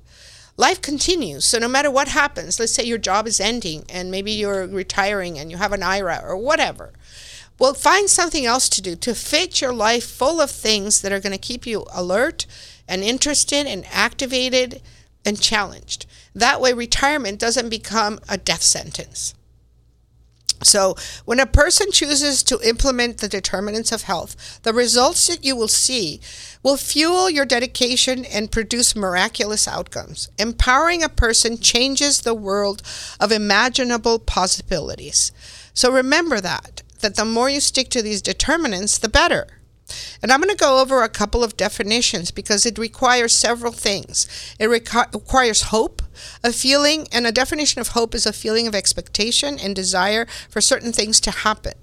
Life 0.58 0.82
continues. 0.82 1.46
So 1.46 1.60
no 1.60 1.68
matter 1.68 1.92
what 1.92 2.08
happens, 2.08 2.60
let's 2.60 2.74
say 2.74 2.86
your 2.86 2.98
job 2.98 3.28
is 3.28 3.40
ending 3.40 3.86
and 3.88 4.10
maybe 4.10 4.32
you're 4.32 4.66
retiring 4.66 5.38
and 5.38 5.52
you 5.52 5.58
have 5.58 5.74
an 5.74 5.84
IRA 5.84 6.20
or 6.26 6.36
whatever. 6.36 6.92
Well, 7.60 7.76
find 7.76 8.10
something 8.10 8.48
else 8.48 8.68
to 8.70 8.82
do 8.82 8.96
to 8.96 9.14
fit 9.14 9.62
your 9.62 9.74
life 9.74 10.06
full 10.06 10.42
of 10.42 10.50
things 10.50 11.04
that 11.04 11.12
are 11.12 11.20
going 11.20 11.34
to 11.34 11.38
keep 11.38 11.68
you 11.68 11.86
alert 11.94 12.48
and 12.88 13.04
interested 13.04 13.68
and 13.68 13.86
activated 13.92 14.82
and 15.26 15.40
challenged. 15.40 16.06
That 16.34 16.62
way, 16.62 16.74
retirement 16.74 17.40
doesn't 17.40 17.70
become 17.70 18.20
a 18.28 18.38
death 18.38 18.64
sentence. 18.64 19.34
So, 20.64 20.96
when 21.26 21.40
a 21.40 21.46
person 21.46 21.92
chooses 21.92 22.42
to 22.44 22.60
implement 22.64 23.18
the 23.18 23.28
determinants 23.28 23.92
of 23.92 24.04
health, 24.04 24.62
the 24.64 24.74
results 24.74 25.28
that 25.28 25.44
you 25.44 25.56
will 25.56 25.68
see 25.68 26.22
will 26.62 26.78
fuel 26.78 27.30
your 27.30 27.46
dedication 27.46 28.24
and 28.24 28.52
produce 28.52 28.96
miraculous 28.96 29.68
outcomes. 29.68 30.30
Empowering 30.40 31.04
a 31.04 31.10
person 31.10 31.58
changes 31.58 32.22
the 32.22 32.34
world 32.34 32.82
of 33.20 33.32
imaginable 33.32 34.20
possibilities. 34.20 35.32
So, 35.74 35.92
remember 35.92 36.40
that, 36.40 36.82
that 37.02 37.16
the 37.16 37.26
more 37.26 37.50
you 37.50 37.60
stick 37.60 37.90
to 37.90 38.02
these 38.02 38.22
determinants, 38.22 38.98
the 38.98 39.10
better. 39.10 39.48
And 40.22 40.32
I'm 40.32 40.40
going 40.40 40.50
to 40.50 40.56
go 40.56 40.80
over 40.80 41.04
a 41.04 41.10
couple 41.10 41.44
of 41.44 41.58
definitions 41.58 42.32
because 42.32 42.66
it 42.66 42.78
requires 42.78 43.36
several 43.36 43.72
things. 43.72 44.28
It 44.60 44.68
requ- 44.68 45.14
requires 45.14 45.64
hope, 45.64 46.02
a 46.44 46.52
feeling, 46.52 47.08
and 47.12 47.26
a 47.26 47.32
definition 47.32 47.82
of 47.82 47.90
hope 47.90 48.16
is 48.16 48.26
a 48.26 48.34
feeling 48.34 48.68
of 48.68 48.76
expectation 48.76 49.60
and 49.60 49.76
desire 49.76 50.26
for 50.50 50.62
certain 50.62 50.94
things 50.94 51.20
to 51.22 51.32
happen. 51.32 51.74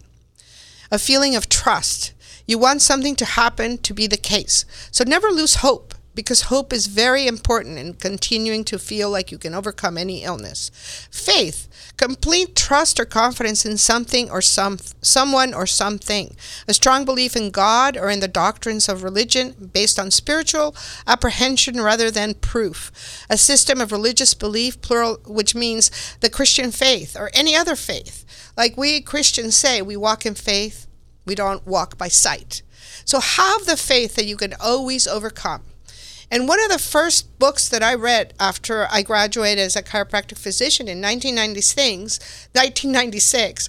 A 0.90 0.98
feeling 0.98 1.36
of 1.36 1.48
trust. 1.48 2.12
You 2.46 2.58
want 2.58 2.82
something 2.82 3.14
to 3.16 3.24
happen 3.24 3.78
to 3.78 3.94
be 3.94 4.06
the 4.06 4.16
case. 4.16 4.64
So 4.90 5.04
never 5.04 5.28
lose 5.28 5.56
hope 5.56 5.89
because 6.14 6.42
hope 6.42 6.72
is 6.72 6.86
very 6.86 7.26
important 7.26 7.78
in 7.78 7.94
continuing 7.94 8.64
to 8.64 8.78
feel 8.78 9.10
like 9.10 9.30
you 9.30 9.38
can 9.38 9.54
overcome 9.54 9.96
any 9.96 10.24
illness. 10.24 10.70
Faith, 11.10 11.68
complete 11.96 12.56
trust 12.56 12.98
or 12.98 13.04
confidence 13.04 13.64
in 13.64 13.76
something 13.76 14.30
or 14.30 14.42
some 14.42 14.78
someone 15.00 15.54
or 15.54 15.66
something. 15.66 16.36
A 16.66 16.74
strong 16.74 17.04
belief 17.04 17.36
in 17.36 17.50
God 17.50 17.96
or 17.96 18.10
in 18.10 18.20
the 18.20 18.28
doctrines 18.28 18.88
of 18.88 19.02
religion 19.02 19.70
based 19.72 19.98
on 19.98 20.10
spiritual 20.10 20.74
apprehension 21.06 21.80
rather 21.80 22.10
than 22.10 22.34
proof. 22.34 22.92
A 23.30 23.36
system 23.36 23.80
of 23.80 23.92
religious 23.92 24.34
belief 24.34 24.80
plural 24.80 25.20
which 25.26 25.54
means 25.54 25.90
the 26.20 26.30
Christian 26.30 26.70
faith 26.72 27.16
or 27.16 27.30
any 27.34 27.54
other 27.54 27.76
faith. 27.76 28.24
Like 28.56 28.76
we 28.76 29.00
Christians 29.00 29.54
say, 29.56 29.80
we 29.80 29.96
walk 29.96 30.26
in 30.26 30.34
faith, 30.34 30.86
we 31.24 31.34
don't 31.34 31.66
walk 31.66 31.96
by 31.96 32.08
sight. 32.08 32.62
So 33.04 33.20
have 33.20 33.66
the 33.66 33.76
faith 33.76 34.16
that 34.16 34.26
you 34.26 34.36
can 34.36 34.54
always 34.60 35.06
overcome. 35.06 35.62
And 36.30 36.46
one 36.46 36.62
of 36.62 36.70
the 36.70 36.78
first 36.78 37.36
books 37.40 37.68
that 37.68 37.82
I 37.82 37.94
read 37.94 38.34
after 38.38 38.86
I 38.90 39.02
graduated 39.02 39.64
as 39.64 39.74
a 39.74 39.82
chiropractic 39.82 40.38
physician 40.38 40.86
in 40.86 41.02
1996 41.02 43.68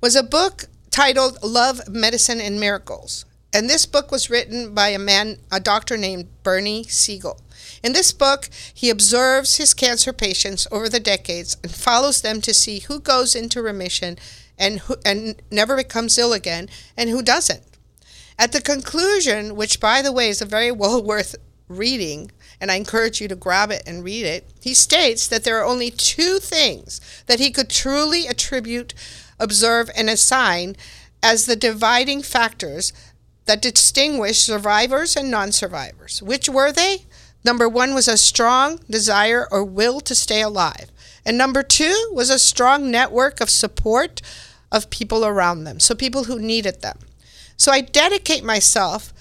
was 0.00 0.16
a 0.16 0.24
book 0.24 0.64
titled 0.90 1.38
Love, 1.42 1.86
Medicine, 1.88 2.40
and 2.40 2.58
Miracles. 2.58 3.26
And 3.52 3.68
this 3.68 3.84
book 3.86 4.10
was 4.10 4.30
written 4.30 4.74
by 4.74 4.88
a 4.88 4.98
man, 4.98 5.36
a 5.52 5.60
doctor 5.60 5.96
named 5.96 6.26
Bernie 6.42 6.82
Siegel. 6.84 7.40
In 7.82 7.92
this 7.92 8.12
book, 8.12 8.48
he 8.74 8.90
observes 8.90 9.56
his 9.56 9.72
cancer 9.74 10.12
patients 10.12 10.66
over 10.70 10.88
the 10.88 11.00
decades 11.00 11.56
and 11.62 11.72
follows 11.72 12.22
them 12.22 12.40
to 12.42 12.52
see 12.52 12.80
who 12.80 12.98
goes 13.00 13.36
into 13.36 13.62
remission 13.62 14.18
and 14.58 14.80
who 14.80 14.96
and 15.04 15.40
never 15.50 15.76
becomes 15.76 16.18
ill 16.18 16.32
again 16.32 16.68
and 16.96 17.08
who 17.08 17.22
doesn't. 17.22 17.62
At 18.38 18.52
the 18.52 18.60
conclusion, 18.60 19.56
which 19.56 19.80
by 19.80 20.02
the 20.02 20.12
way 20.12 20.28
is 20.28 20.42
a 20.42 20.46
very 20.46 20.72
well 20.72 21.02
worth 21.02 21.36
reading, 21.70 22.30
and 22.60 22.70
I 22.70 22.74
encourage 22.74 23.20
you 23.20 23.28
to 23.28 23.36
grab 23.36 23.70
it 23.70 23.82
and 23.86 24.04
read 24.04 24.26
it, 24.26 24.50
he 24.60 24.74
states 24.74 25.26
that 25.28 25.44
there 25.44 25.58
are 25.58 25.64
only 25.64 25.90
two 25.90 26.38
things 26.38 27.00
that 27.26 27.38
he 27.38 27.50
could 27.50 27.70
truly 27.70 28.26
attribute, 28.26 28.92
observe, 29.38 29.90
and 29.96 30.10
assign 30.10 30.76
as 31.22 31.46
the 31.46 31.56
dividing 31.56 32.22
factors 32.22 32.92
that 33.46 33.62
distinguish 33.62 34.38
survivors 34.38 35.16
and 35.16 35.30
non 35.30 35.52
survivors. 35.52 36.22
Which 36.22 36.48
were 36.48 36.72
they? 36.72 37.04
Number 37.44 37.68
one 37.68 37.94
was 37.94 38.08
a 38.08 38.18
strong 38.18 38.80
desire 38.90 39.46
or 39.50 39.64
will 39.64 40.00
to 40.00 40.14
stay 40.14 40.42
alive. 40.42 40.90
And 41.24 41.38
number 41.38 41.62
two 41.62 42.10
was 42.12 42.30
a 42.30 42.38
strong 42.38 42.90
network 42.90 43.40
of 43.40 43.50
support 43.50 44.20
of 44.72 44.90
people 44.90 45.24
around 45.24 45.64
them, 45.64 45.80
so 45.80 45.94
people 45.94 46.24
who 46.24 46.38
needed 46.38 46.82
them. 46.82 46.98
So 47.56 47.72
I 47.72 47.80
dedicate 47.80 48.44
myself 48.44 49.12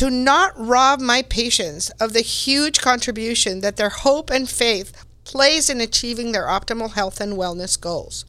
to 0.00 0.08
not 0.08 0.54
rob 0.56 0.98
my 0.98 1.20
patients 1.20 1.90
of 2.00 2.14
the 2.14 2.22
huge 2.22 2.80
contribution 2.80 3.60
that 3.60 3.76
their 3.76 3.90
hope 3.90 4.30
and 4.30 4.48
faith 4.48 5.04
plays 5.24 5.68
in 5.68 5.78
achieving 5.78 6.32
their 6.32 6.46
optimal 6.46 6.94
health 6.94 7.20
and 7.20 7.34
wellness 7.34 7.78
goals. 7.78 8.24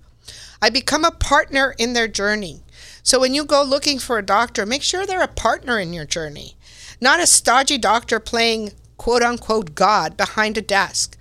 I 0.62 0.70
become 0.70 1.06
a 1.06 1.12
partner 1.12 1.74
in 1.78 1.94
their 1.94 2.10
journey. 2.10 2.60
So 3.04 3.22
when 3.22 3.34
you 3.34 3.46
go 3.46 3.63
looking 3.63 4.00
for 4.00 4.18
a 4.18 4.25
doctor, 4.25 4.66
make 4.66 4.84
sure 4.84 5.06
they're 5.06 5.24
a 5.24 5.30
partner 5.30 5.80
in 5.80 5.94
your 5.94 6.04
journey, 6.04 6.58
not 7.00 7.22
a 7.22 7.25
stodgy 7.25 7.78
doctor 7.78 8.20
playing 8.20 8.72
quote 8.98 9.24
unquote 9.24 9.74
God 9.74 10.18
behind 10.18 10.58
a 10.58 10.62
desk, 10.62 11.18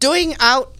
doing 0.00 0.34
out 0.38 0.76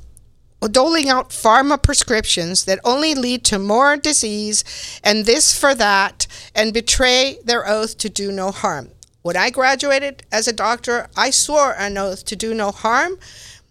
doling 0.71 1.09
out 1.09 1.31
pharma 1.31 1.83
prescriptions 1.83 2.66
that 2.66 2.78
only 2.85 3.14
lead 3.14 3.43
to 3.45 3.59
more 3.59 3.97
disease 3.97 5.00
and 5.02 5.25
this 5.25 5.59
for 5.59 5.75
that 5.75 6.26
and 6.54 6.75
betray 6.75 7.38
their 7.43 7.66
oath 7.66 7.97
to 7.97 8.11
do 8.11 8.31
no 8.31 8.50
harm. 8.50 8.90
When 9.25 9.38
I 9.38 9.49
graduated 9.49 10.23
as 10.31 10.47
a 10.47 10.52
doctor, 10.52 11.09
I 11.16 11.31
swore 11.31 11.75
an 11.78 11.97
oath 11.97 12.26
to 12.26 12.37
do 12.37 12.52
no 12.52 12.71
harm 12.71 13.19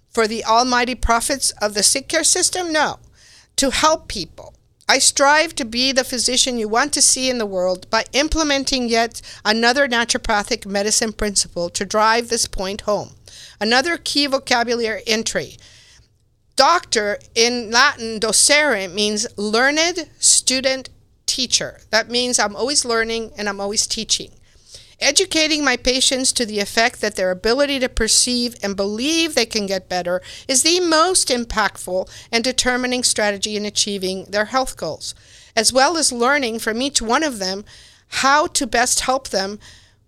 for 0.10 0.28
the 0.28 0.44
almighty 0.44 0.96
profits 0.96 1.52
of 1.62 1.76
the 1.76 1.84
sick 1.84 2.08
care 2.08 2.24
system. 2.24 2.74
No, 2.74 2.98
to 3.58 3.70
help 3.70 4.08
people. 4.08 4.56
I 4.90 4.98
strive 4.98 5.54
to 5.58 5.64
be 5.64 5.92
the 5.92 6.04
physician 6.04 6.58
you 6.58 6.68
want 6.68 6.92
to 6.94 7.04
see 7.04 7.30
in 7.30 7.38
the 7.38 7.46
world 7.46 7.88
by 7.92 8.06
implementing 8.14 8.90
yet 8.90 9.22
another 9.46 9.88
naturopathic 9.88 10.66
medicine 10.66 11.14
principle 11.14 11.70
to 11.70 11.86
drive 11.86 12.30
this 12.30 12.48
point 12.48 12.82
home. 12.82 13.12
Another 13.62 13.98
key 13.98 14.26
vocabulary 14.26 15.04
entry. 15.06 15.58
Doctor 16.56 17.20
in 17.36 17.70
Latin, 17.70 18.20
docere, 18.20 18.92
means 18.92 19.28
learned 19.38 20.10
student 20.18 20.90
teacher. 21.28 21.82
That 21.92 22.10
means 22.10 22.40
I'm 22.40 22.56
always 22.56 22.86
learning 22.86 23.34
and 23.38 23.48
I'm 23.48 23.62
always 23.62 23.86
teaching. 23.86 24.32
Educating 25.00 25.64
my 25.64 25.76
patients 25.76 26.32
to 26.34 26.46
the 26.46 26.60
effect 26.60 27.02
that 27.02 27.16
their 27.16 27.32
ability 27.32 27.80
to 27.80 27.90
perceive 27.90 28.56
and 28.62 28.76
believe 28.76 29.36
they 29.36 29.46
can 29.46 29.66
get 29.66 29.90
better 29.90 30.22
is 30.48 30.64
the 30.64 30.80
most 30.80 31.30
impactful 31.30 32.10
and 32.32 32.44
determining 32.44 33.04
strategy 33.04 33.56
in 33.56 33.66
achieving 33.66 34.26
their 34.26 34.46
health 34.46 34.78
goals, 34.78 35.16
as 35.56 35.74
well 35.74 35.98
as 35.98 36.12
learning 36.12 36.60
from 36.60 36.82
each 36.82 37.02
one 37.02 37.24
of 37.24 37.40
them 37.40 37.66
how 38.08 38.48
to 38.48 38.68
best 38.68 39.02
help 39.02 39.30
them 39.30 39.60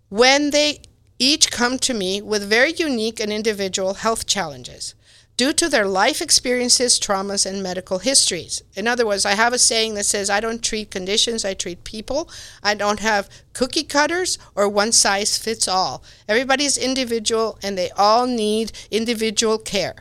when 0.09 0.51
they 0.51 0.79
each 1.17 1.49
come 1.49 1.79
to 1.79 1.93
me 1.93 2.21
with 2.21 2.49
very 2.49 2.73
unique 2.73 3.19
and 3.19 3.31
individual 3.31 3.95
health 3.95 4.27
challenges 4.27 4.93
due 5.37 5.53
to 5.53 5.67
their 5.67 5.87
life 5.87 6.21
experiences, 6.21 6.99
traumas, 6.99 7.45
and 7.45 7.61
medical 7.61 7.99
histories. 7.99 8.63
In 8.73 8.87
other 8.87 9.05
words, 9.05 9.25
I 9.25 9.33
have 9.33 9.53
a 9.53 9.59
saying 9.59 9.95
that 9.95 10.05
says, 10.05 10.29
I 10.29 10.39
don't 10.39 10.63
treat 10.63 10.91
conditions, 10.91 11.43
I 11.43 11.53
treat 11.53 11.83
people. 11.83 12.29
I 12.63 12.73
don't 12.73 13.01
have 13.01 13.29
cookie 13.53 13.83
cutters 13.83 14.37
or 14.55 14.69
one 14.69 14.91
size 14.91 15.37
fits 15.37 15.67
all. 15.67 16.03
Everybody's 16.27 16.77
individual 16.77 17.59
and 17.61 17.77
they 17.77 17.89
all 17.91 18.27
need 18.27 18.71
individual 18.91 19.57
care. 19.57 19.95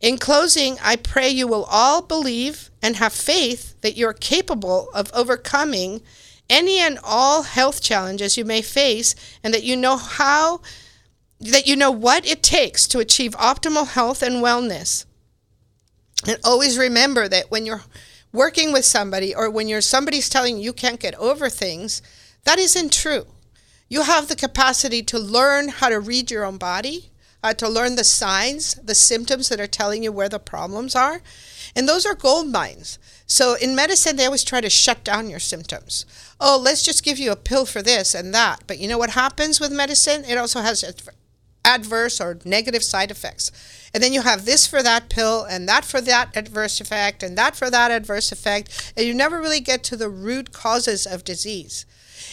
In 0.00 0.18
closing, 0.18 0.76
I 0.82 0.96
pray 0.96 1.30
you 1.30 1.46
will 1.46 1.64
all 1.64 2.02
believe 2.02 2.70
and 2.82 2.96
have 2.96 3.14
faith 3.14 3.80
that 3.80 3.96
you're 3.96 4.12
capable 4.12 4.88
of 4.92 5.10
overcoming 5.14 6.02
any 6.50 6.78
and 6.78 6.98
all 7.02 7.42
health 7.42 7.80
challenges 7.80 8.36
you 8.36 8.44
may 8.44 8.60
face 8.60 9.14
and 9.42 9.54
that 9.54 9.62
you 9.62 9.76
know 9.76 9.96
how 9.96 10.60
that 11.50 11.66
you 11.66 11.76
know 11.76 11.90
what 11.90 12.26
it 12.26 12.42
takes 12.42 12.86
to 12.88 12.98
achieve 12.98 13.32
optimal 13.32 13.88
health 13.88 14.22
and 14.22 14.36
wellness. 14.36 15.04
And 16.26 16.38
always 16.42 16.78
remember 16.78 17.28
that 17.28 17.50
when 17.50 17.66
you're 17.66 17.82
working 18.32 18.72
with 18.72 18.84
somebody 18.84 19.34
or 19.34 19.50
when 19.50 19.68
you're 19.68 19.80
somebody's 19.80 20.28
telling 20.28 20.56
you 20.56 20.64
you 20.64 20.72
can't 20.72 21.00
get 21.00 21.14
over 21.16 21.48
things, 21.48 22.02
that 22.44 22.58
isn't 22.58 22.92
true. 22.92 23.26
You 23.88 24.02
have 24.02 24.28
the 24.28 24.36
capacity 24.36 25.02
to 25.04 25.18
learn 25.18 25.68
how 25.68 25.88
to 25.88 26.00
read 26.00 26.30
your 26.30 26.44
own 26.44 26.56
body, 26.56 27.10
uh, 27.42 27.52
to 27.54 27.68
learn 27.68 27.96
the 27.96 28.04
signs, 28.04 28.74
the 28.76 28.94
symptoms 28.94 29.50
that 29.50 29.60
are 29.60 29.66
telling 29.66 30.02
you 30.02 30.10
where 30.10 30.30
the 30.30 30.38
problems 30.38 30.96
are. 30.96 31.20
And 31.76 31.88
those 31.88 32.06
are 32.06 32.14
gold 32.14 32.48
mines. 32.48 32.98
So 33.26 33.54
in 33.54 33.74
medicine, 33.74 34.16
they 34.16 34.24
always 34.24 34.44
try 34.44 34.60
to 34.60 34.70
shut 34.70 35.04
down 35.04 35.28
your 35.28 35.40
symptoms. 35.40 36.06
Oh, 36.40 36.58
let's 36.62 36.82
just 36.82 37.04
give 37.04 37.18
you 37.18 37.30
a 37.30 37.36
pill 37.36 37.66
for 37.66 37.82
this 37.82 38.14
and 38.14 38.34
that. 38.34 38.62
But 38.66 38.78
you 38.78 38.88
know 38.88 38.98
what 38.98 39.10
happens 39.10 39.60
with 39.60 39.72
medicine? 39.72 40.24
It 40.24 40.38
also 40.38 40.60
has 40.60 40.82
adverse 41.64 42.20
or 42.20 42.38
negative 42.44 42.82
side 42.82 43.10
effects. 43.10 43.50
And 43.92 44.02
then 44.02 44.12
you 44.12 44.22
have 44.22 44.44
this 44.44 44.66
for 44.66 44.82
that 44.82 45.08
pill 45.08 45.44
and 45.44 45.68
that 45.68 45.84
for 45.84 46.00
that 46.00 46.36
adverse 46.36 46.80
effect 46.80 47.22
and 47.22 47.38
that 47.38 47.56
for 47.56 47.70
that 47.70 47.90
adverse 47.90 48.32
effect. 48.32 48.92
And 48.96 49.06
you 49.06 49.14
never 49.14 49.40
really 49.40 49.60
get 49.60 49.84
to 49.84 49.96
the 49.96 50.08
root 50.08 50.52
causes 50.52 51.06
of 51.06 51.24
disease. 51.24 51.86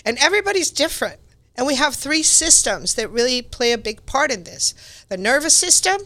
And 0.06 0.18
everybody's 0.20 0.72
different. 0.72 1.20
And 1.56 1.68
we 1.68 1.76
have 1.76 1.96
three 1.96 2.24
systems 2.24 2.96
that 2.96 3.12
really 3.12 3.42
play 3.42 3.72
a 3.72 3.78
big 3.78 4.06
part 4.06 4.32
in 4.32 4.44
this 4.44 5.06
the 5.10 5.18
nervous 5.18 5.56
system, 5.56 6.02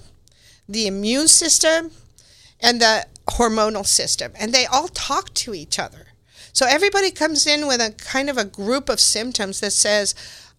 the 0.68 0.88
immune 0.88 1.28
system, 1.28 1.92
and 2.60 2.82
the 2.82 3.06
hormonal 3.28 3.86
system. 3.86 4.34
And 4.38 4.54
they 4.54 4.66
all 4.66 4.88
talk 4.90 5.34
to 5.36 5.54
each 5.54 5.80
other. 5.80 6.08
So 6.52 6.66
everybody 6.66 7.12
comes 7.12 7.46
in 7.46 7.68
with 7.68 7.82
a 7.82 7.92
kind 7.92 8.30
of 8.30 8.38
a 8.38 8.46
group 8.46 8.88
of 8.88 9.00
symptoms 9.00 9.60
that 9.60 9.72
says, 9.72 10.16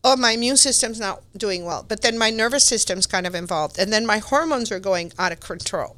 oh, 0.07 0.17
my 0.17 0.31
immune 0.31 0.57
system's 0.57 1.01
not 1.01 1.21
doing 1.37 1.65
well, 1.65 1.85
but 1.87 2.03
then 2.03 2.17
my 2.17 2.31
nervous 2.31 2.65
system's 2.65 3.09
kind 3.09 3.27
of 3.27 3.35
involved, 3.35 3.77
and 3.77 3.93
then 3.93 4.07
my 4.07 4.19
hormones 4.19 4.71
are 4.71 4.79
going 4.79 5.13
out 5.19 5.33
of 5.33 5.41
control. 5.41 5.97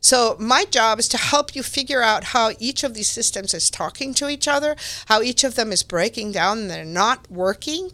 So, 0.00 0.36
my 0.40 0.64
job 0.64 0.98
is 0.98 1.08
to 1.08 1.18
help 1.18 1.54
you 1.54 1.62
figure 1.62 2.02
out 2.02 2.24
how 2.24 2.52
each 2.58 2.84
of 2.84 2.94
these 2.94 3.08
systems 3.08 3.52
is 3.52 3.68
talking 3.68 4.14
to 4.14 4.30
each 4.30 4.48
other, 4.48 4.76
how 5.06 5.20
each 5.20 5.44
of 5.44 5.56
them 5.56 5.72
is 5.72 5.82
breaking 5.82 6.32
down 6.32 6.58
and 6.58 6.70
they're 6.70 6.86
not 6.86 7.30
working, 7.30 7.90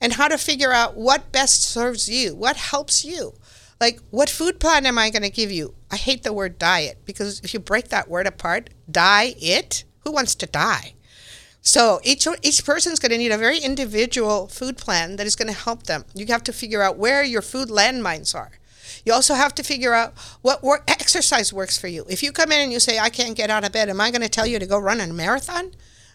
and 0.00 0.14
how 0.14 0.28
to 0.28 0.38
figure 0.38 0.72
out 0.72 0.96
what 0.96 1.30
best 1.30 1.62
serves 1.62 2.08
you, 2.08 2.34
what 2.34 2.56
helps 2.56 3.04
you. 3.04 3.34
Like, 3.78 4.00
what 4.10 4.30
food 4.30 4.58
plan 4.58 4.86
am 4.86 4.96
I 4.96 5.10
going 5.10 5.22
to 5.22 5.30
give 5.30 5.52
you? 5.52 5.74
I 5.90 5.96
hate 5.96 6.22
the 6.22 6.32
word 6.32 6.58
diet 6.58 7.02
because 7.04 7.40
if 7.40 7.52
you 7.52 7.60
break 7.60 7.88
that 7.88 8.08
word 8.08 8.26
apart, 8.26 8.70
die 8.90 9.34
it, 9.38 9.84
who 10.00 10.12
wants 10.12 10.34
to 10.36 10.46
die? 10.46 10.94
So 11.66 12.00
each 12.04 12.28
each 12.42 12.64
person's 12.64 13.00
going 13.00 13.10
to 13.10 13.18
need 13.18 13.32
a 13.32 13.36
very 13.36 13.58
individual 13.58 14.46
food 14.46 14.78
plan 14.78 15.16
that 15.16 15.26
is 15.26 15.34
going 15.34 15.52
to 15.52 15.64
help 15.64 15.82
them. 15.82 16.04
You 16.14 16.24
have 16.26 16.44
to 16.44 16.52
figure 16.52 16.80
out 16.80 16.96
where 16.96 17.24
your 17.24 17.42
food 17.42 17.70
landmines 17.70 18.36
are. 18.36 18.52
You 19.04 19.12
also 19.12 19.34
have 19.34 19.52
to 19.56 19.64
figure 19.64 19.92
out 19.92 20.16
what 20.42 20.62
work, 20.62 20.84
exercise 20.86 21.52
works 21.52 21.76
for 21.76 21.88
you. 21.88 22.06
If 22.08 22.22
you 22.22 22.30
come 22.30 22.52
in 22.52 22.60
and 22.60 22.72
you 22.72 22.78
say, 22.78 23.00
I 23.00 23.10
can't 23.10 23.36
get 23.36 23.50
out 23.50 23.64
of 23.64 23.72
bed, 23.72 23.88
am 23.88 24.00
I 24.00 24.12
going 24.12 24.22
to 24.22 24.28
tell 24.28 24.46
you 24.46 24.60
to 24.60 24.66
go 24.66 24.78
run 24.78 25.00
a 25.00 25.12
marathon? 25.12 25.72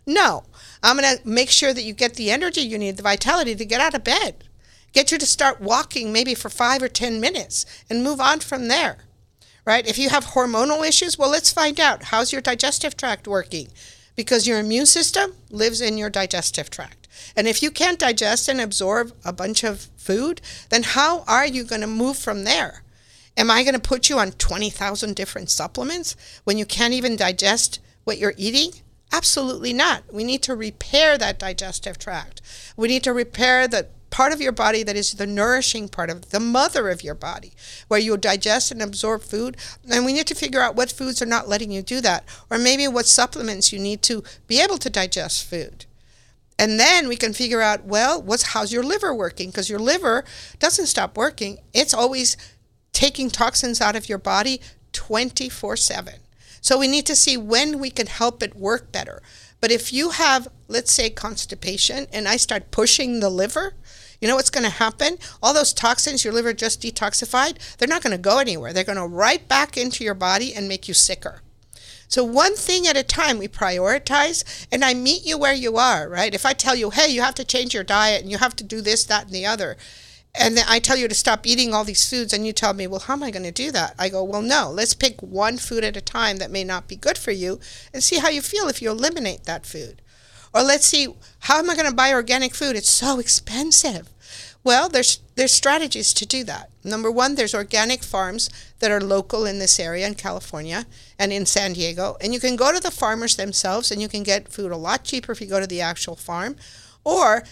No. 0.08 0.46
I'm 0.82 0.98
going 0.98 1.18
to 1.18 1.28
make 1.28 1.50
sure 1.50 1.74
that 1.74 1.84
you 1.84 1.94
get 1.94 2.14
the 2.14 2.32
energy 2.32 2.62
you 2.62 2.78
need, 2.78 2.96
the 2.96 3.04
vitality 3.04 3.54
to 3.54 3.66
get 3.66 3.82
out 3.82 3.94
of 3.94 4.06
bed. 4.06 4.46
Get 4.94 5.12
you 5.12 5.18
to 5.18 5.26
start 5.26 5.60
walking 5.60 6.14
maybe 6.14 6.34
for 6.34 6.50
five 6.50 6.82
or 6.82 6.88
10 6.88 7.20
minutes 7.20 7.66
and 7.90 8.06
move 8.06 8.22
on 8.22 8.40
from 8.40 8.70
there. 8.70 9.00
Right? 9.66 9.86
If 9.86 10.00
you 10.00 10.10
have 10.10 10.28
hormonal 10.28 10.88
issues, 10.88 11.20
well, 11.20 11.30
let's 11.30 11.52
find 11.52 11.78
out. 11.78 12.04
How's 12.04 12.32
your 12.32 12.42
digestive 12.42 12.96
tract 12.96 13.28
working? 13.28 13.68
Because 14.22 14.46
your 14.46 14.60
immune 14.60 14.86
system 14.86 15.34
lives 15.50 15.82
in 15.82 15.98
your 15.98 16.12
digestive 16.12 16.70
tract. 16.70 17.08
And 17.36 17.48
if 17.48 17.64
you 17.64 17.72
can't 17.72 17.98
digest 17.98 18.48
and 18.48 18.62
absorb 18.62 19.14
a 19.26 19.34
bunch 19.34 19.64
of 19.64 19.90
food, 19.98 20.42
then 20.70 20.84
how 20.84 21.24
are 21.28 21.48
you 21.48 21.64
going 21.64 21.82
to 21.82 21.88
move 21.88 22.20
from 22.20 22.44
there? 22.44 22.84
Am 23.36 23.50
I 23.50 23.64
going 23.64 23.74
to 23.74 23.80
put 23.80 24.10
you 24.10 24.20
on 24.20 24.34
20,000 24.34 25.16
different 25.16 25.50
supplements 25.50 26.16
when 26.44 26.60
you 26.60 26.68
can't 26.68 26.94
even 26.94 27.16
digest 27.16 27.80
what 28.04 28.20
you're 28.20 28.36
eating? 28.38 28.74
Absolutely 29.12 29.74
not. 29.74 30.04
We 30.14 30.24
need 30.24 30.44
to 30.44 30.56
repair 30.56 31.18
that 31.18 31.40
digestive 31.40 31.98
tract. 31.98 32.44
We 32.78 32.90
need 32.90 33.04
to 33.06 33.14
repair 33.14 33.68
the 33.68 33.88
part 34.12 34.32
of 34.32 34.42
your 34.42 34.52
body 34.52 34.84
that 34.84 34.96
is 34.96 35.14
the 35.14 35.26
nourishing 35.26 35.90
part 35.90 36.12
of 36.12 36.30
the 36.30 36.40
mother 36.40 36.90
of 36.90 37.04
your 37.04 37.16
body, 37.16 37.54
where 37.88 38.00
you 38.00 38.16
digest 38.18 38.72
and 38.72 38.82
absorb 38.82 39.24
food. 39.24 39.58
And 39.90 40.06
we 40.06 40.14
need 40.14 40.28
to 40.28 40.36
figure 40.36 40.62
out 40.62 40.76
what 40.76 40.92
foods 40.92 41.22
are 41.22 41.26
not 41.26 41.50
letting 41.50 41.72
you 41.72 41.82
do 41.82 42.02
that, 42.02 42.26
or 42.52 42.60
maybe 42.60 42.88
what 42.88 43.08
supplements 43.08 43.74
you 43.74 43.80
need 43.80 44.04
to 44.04 44.24
be 44.46 44.62
able 44.62 44.78
to 44.78 44.90
digest 44.90 45.46
food. 45.46 45.86
And 46.60 46.80
then 46.80 47.08
we 47.08 47.16
can 47.16 47.34
figure 47.34 47.62
out, 47.62 47.86
well, 47.86 48.22
what's 48.22 48.54
how's 48.54 48.72
your 48.72 48.84
liver 48.84 49.16
working? 49.16 49.50
Because 49.50 49.70
your 49.70 49.80
liver 49.80 50.24
doesn't 50.60 50.86
stop 50.86 51.18
working. 51.18 51.58
It's 51.74 51.94
always 51.94 52.38
taking 52.94 53.32
toxins 53.32 53.82
out 53.82 53.96
of 53.96 54.08
your 54.08 54.20
body 54.20 54.62
24/7. 54.94 56.20
So 56.60 56.78
we 56.78 56.88
need 56.88 57.08
to 57.08 57.16
see 57.16 57.38
when 57.38 57.80
we 57.80 57.90
can 57.90 58.06
help 58.06 58.44
it 58.44 58.56
work 58.56 58.92
better. 58.92 59.24
But 59.60 59.72
if 59.72 59.92
you 59.94 60.12
have, 60.12 60.48
let's 60.68 60.92
say, 60.92 61.10
constipation, 61.10 62.08
and 62.12 62.28
I 62.28 62.38
start 62.38 62.70
pushing 62.70 63.20
the 63.20 63.30
liver, 63.30 63.74
you 64.22 64.28
know 64.28 64.36
what's 64.36 64.52
going 64.52 64.64
to 64.64 64.70
happen? 64.70 65.18
All 65.42 65.54
those 65.54 65.74
toxins 65.74 66.24
your 66.24 66.34
liver 66.34 66.54
just 66.54 66.82
detoxified, 66.82 67.58
they're 67.78 67.88
not 67.88 68.04
going 68.04 68.16
to 68.16 68.22
go 68.22 68.38
anywhere. 68.38 68.72
They're 68.72 68.84
going 68.84 68.98
to 68.98 69.08
right 69.08 69.46
back 69.48 69.76
into 69.76 70.04
your 70.04 70.14
body 70.14 70.54
and 70.54 70.68
make 70.68 70.88
you 70.88 70.94
sicker. 70.94 71.42
So 72.08 72.24
one 72.24 72.56
thing 72.56 72.88
at 72.88 72.98
a 72.98 73.04
time 73.04 73.38
we 73.38 73.48
prioritize 73.48 74.68
and 74.72 74.84
I 74.84 74.94
meet 74.94 75.26
you 75.26 75.38
where 75.38 75.54
you 75.54 75.78
are, 75.78 76.08
right? 76.08 76.34
If 76.34 76.46
I 76.46 76.54
tell 76.54 76.76
you, 76.76 76.90
"Hey, 76.90 77.10
you 77.10 77.22
have 77.22 77.36
to 77.36 77.46
change 77.46 77.74
your 77.74 77.86
diet 77.86 78.22
and 78.22 78.30
you 78.30 78.38
have 78.38 78.56
to 78.58 78.66
do 78.66 78.82
this, 78.82 79.06
that 79.06 79.28
and 79.28 79.34
the 79.34 79.46
other." 79.46 79.78
And 80.36 80.58
then 80.58 80.66
I 80.68 80.80
tell 80.80 80.98
you 80.98 81.08
to 81.08 81.16
stop 81.16 81.48
eating 81.48 81.74
all 81.74 81.84
these 81.84 82.10
foods 82.10 82.34
and 82.34 82.46
you 82.46 82.54
tell 82.54 82.74
me, 82.74 82.86
"Well, 82.86 83.00
how 83.00 83.14
am 83.14 83.24
I 83.24 83.32
going 83.32 83.44
to 83.44 83.52
do 83.52 83.72
that?" 83.72 83.96
I 83.98 84.10
go, 84.10 84.24
"Well, 84.24 84.42
no. 84.42 84.70
Let's 84.70 84.94
pick 84.94 85.22
one 85.22 85.58
food 85.58 85.84
at 85.84 85.98
a 85.98 86.02
time 86.02 86.38
that 86.38 86.52
may 86.52 86.66
not 86.66 86.88
be 86.88 86.96
good 86.98 87.18
for 87.18 87.32
you 87.32 87.60
and 87.94 88.04
see 88.04 88.18
how 88.18 88.30
you 88.30 88.42
feel 88.42 88.68
if 88.68 88.82
you 88.82 88.92
eliminate 88.92 89.46
that 89.46 89.66
food." 89.66 90.02
Or 90.54 90.64
let's 90.64 90.86
see, 90.86 91.08
how 91.40 91.60
am 91.60 91.70
I 91.70 91.76
going 91.76 91.90
to 91.90 91.96
buy 91.96 92.14
organic 92.14 92.54
food? 92.54 92.76
It's 92.76 92.90
so 92.90 93.20
expensive. 93.20 94.10
Well, 94.64 94.90
there's 94.90 95.20
there's 95.36 95.54
strategies 95.54 96.14
to 96.14 96.26
do 96.26 96.44
that. 96.44 96.70
Number 96.84 97.10
one, 97.10 97.34
there's 97.34 97.56
organic 97.56 98.04
farms 98.04 98.50
that 98.80 98.92
are 98.92 99.02
local 99.02 99.46
in 99.46 99.58
this 99.58 99.80
area 99.80 100.06
in 100.06 100.14
California 100.14 100.86
and 101.18 101.34
in 101.34 101.48
San 101.48 101.74
Diego, 101.74 102.16
and 102.22 102.34
you 102.34 102.40
can 102.40 102.56
go 102.56 102.72
to 102.72 102.80
the 102.80 102.92
farmers 102.92 103.36
themselves 103.36 103.92
and 103.92 104.02
you 104.02 104.08
can 104.08 104.22
get 104.24 104.50
food 104.50 104.72
a 104.72 104.78
lot 104.78 105.04
cheaper 105.04 105.32
if 105.32 105.42
you 105.42 105.48
go 105.48 105.60
to 105.60 105.66
the 105.66 105.82
actual 105.82 106.16
farm, 106.16 106.56
or 107.04 107.44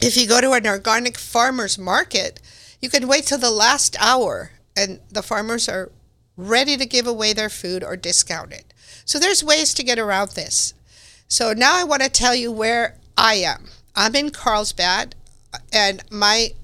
if 0.00 0.16
you 0.16 0.26
go 0.26 0.40
to 0.40 0.52
an 0.52 0.66
organic 0.66 1.18
farmers 1.18 1.76
market, 1.76 2.40
you 2.80 2.88
can 2.88 3.08
wait 3.08 3.26
till 3.26 3.38
the 3.38 3.50
last 3.50 3.96
hour 4.00 4.52
and 4.74 5.00
the 5.10 5.22
farmers 5.22 5.68
are 5.68 5.90
ready 6.36 6.76
to 6.76 6.86
give 6.86 7.06
away 7.06 7.32
their 7.32 7.50
food 7.50 7.82
or 7.82 7.96
discount 7.96 8.52
it. 8.52 8.72
So 9.04 9.18
there's 9.18 9.42
ways 9.42 9.74
to 9.74 9.82
get 9.82 9.98
around 9.98 10.30
this. 10.30 10.72
So 11.28 11.52
now 11.52 11.76
I 11.76 11.84
want 11.84 12.02
to 12.02 12.08
tell 12.08 12.34
you 12.34 12.50
where 12.50 12.96
I 13.16 13.34
am. 13.34 13.68
I'm 13.94 14.16
in 14.16 14.30
Carlsbad 14.30 15.14
and 15.72 16.02
my 16.10 16.54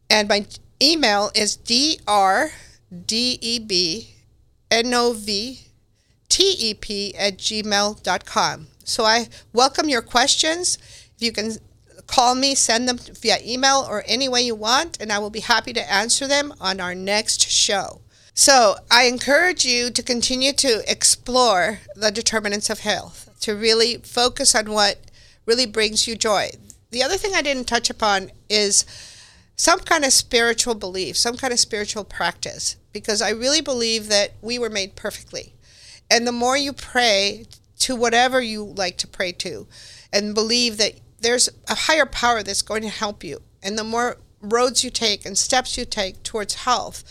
And 0.09 0.29
my 0.29 0.46
email 0.81 1.33
is 1.35 1.57
drdebnovtep 6.37 7.14
at 7.18 7.38
gmail.com. 7.38 8.66
So 8.85 9.05
I 9.05 9.29
welcome 9.53 9.88
your 9.88 10.03
questions. 10.03 10.79
If 11.16 11.22
you 11.22 11.33
can 11.33 11.53
call 12.07 12.35
me, 12.35 12.55
send 12.55 12.88
them 12.88 12.99
via 12.99 13.38
email 13.44 13.87
or 13.88 14.05
any 14.07 14.29
way 14.29 14.42
you 14.42 14.55
want, 14.55 15.01
and 15.01 15.12
I 15.12 15.18
will 15.18 15.31
be 15.31 15.40
happy 15.40 15.72
to 15.72 15.92
answer 15.92 16.27
them 16.27 16.55
on 16.61 16.81
our 16.81 16.94
next 16.94 17.49
show. 17.49 18.01
So 18.35 18.77
I 18.90 19.05
encourage 19.05 19.64
you 19.64 19.90
to 19.90 20.03
continue 20.03 20.53
to 20.53 20.83
explore 20.90 21.81
the 21.94 22.11
determinants 22.11 22.68
of 22.70 22.81
health, 22.81 23.31
to 23.40 23.57
really 23.57 23.96
focus 23.99 24.55
on 24.55 24.70
what 24.70 24.99
really 25.46 25.66
brings 25.66 26.07
you 26.07 26.16
joy. 26.16 26.51
The 26.90 27.03
other 27.03 27.16
thing 27.16 27.33
I 27.35 27.42
didn't 27.42 27.64
touch 27.64 27.90
upon 27.90 28.31
is 28.49 28.85
some 29.57 29.81
kind 29.81 30.05
of 30.05 30.12
spiritual 30.12 30.75
belief, 30.75 31.16
some 31.16 31.37
kind 31.37 31.53
of 31.53 31.59
spiritual 31.59 32.05
practice, 32.05 32.77
because 32.92 33.22
I 33.22 33.31
really 33.31 33.62
believe 33.62 34.09
that 34.09 34.35
we 34.42 34.59
were 34.59 34.70
made 34.70 34.96
perfectly. 34.96 35.55
And 36.11 36.27
the 36.27 36.33
more 36.33 36.57
you 36.57 36.73
pray 36.73 37.47
to 37.81 37.97
whatever 37.97 38.40
you 38.40 38.64
like 38.64 38.97
to 38.99 39.07
pray 39.07 39.33
to, 39.33 39.66
and 40.12 40.35
believe 40.35 40.77
that 40.79 40.95
there's 41.21 41.49
a 41.69 41.75
higher 41.75 42.07
power 42.07 42.42
that's 42.42 42.62
going 42.62 42.83
to 42.83 42.88
help 42.88 43.25
you. 43.25 43.42
And 43.62 43.77
the 43.77 43.85
more 43.85 44.19
roads 44.40 44.85
you 44.85 44.90
take 44.90 45.27
and 45.27 45.37
steps 45.37 45.77
you 45.77 45.85
take 45.85 46.23
towards 46.23 46.55
health, 46.55 47.03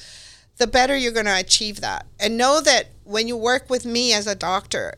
the 0.58 0.67
better 0.67 0.95
you're 0.95 1.12
going 1.12 1.25
to 1.25 1.38
achieve 1.38 1.81
that. 1.81 2.05
And 2.19 2.38
know 2.38 2.62
that 2.62 2.88
when 3.03 3.27
you 3.27 3.36
work 3.36 3.69
with 3.69 3.86
me 3.86 4.13
as 4.13 4.25
a 4.25 4.36
doctor, 4.36 4.95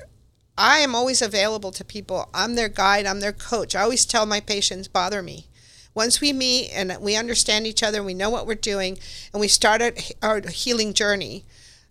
I 0.58 0.80
am 0.80 0.96
always 0.96 1.22
available 1.22 1.72
to 1.72 1.84
people. 1.84 2.30
I'm 2.34 2.56
their 2.56 2.70
guide, 2.70 3.06
I'm 3.06 3.20
their 3.20 3.34
coach. 3.34 3.76
I 3.76 3.82
always 3.82 4.06
tell 4.06 4.26
my 4.26 4.40
patients, 4.40 4.88
bother 4.88 5.22
me. 5.22 5.48
Once 5.94 6.22
we 6.22 6.32
meet 6.32 6.70
and 6.72 6.96
we 7.00 7.16
understand 7.16 7.66
each 7.66 7.82
other, 7.82 8.04
we 8.04 8.14
know 8.14 8.30
what 8.30 8.46
we're 8.46 8.54
doing, 8.54 9.00
and 9.34 9.42
we 9.42 9.48
start 9.48 9.82
our 10.22 10.42
healing 10.48 10.94
journey, 10.94 11.44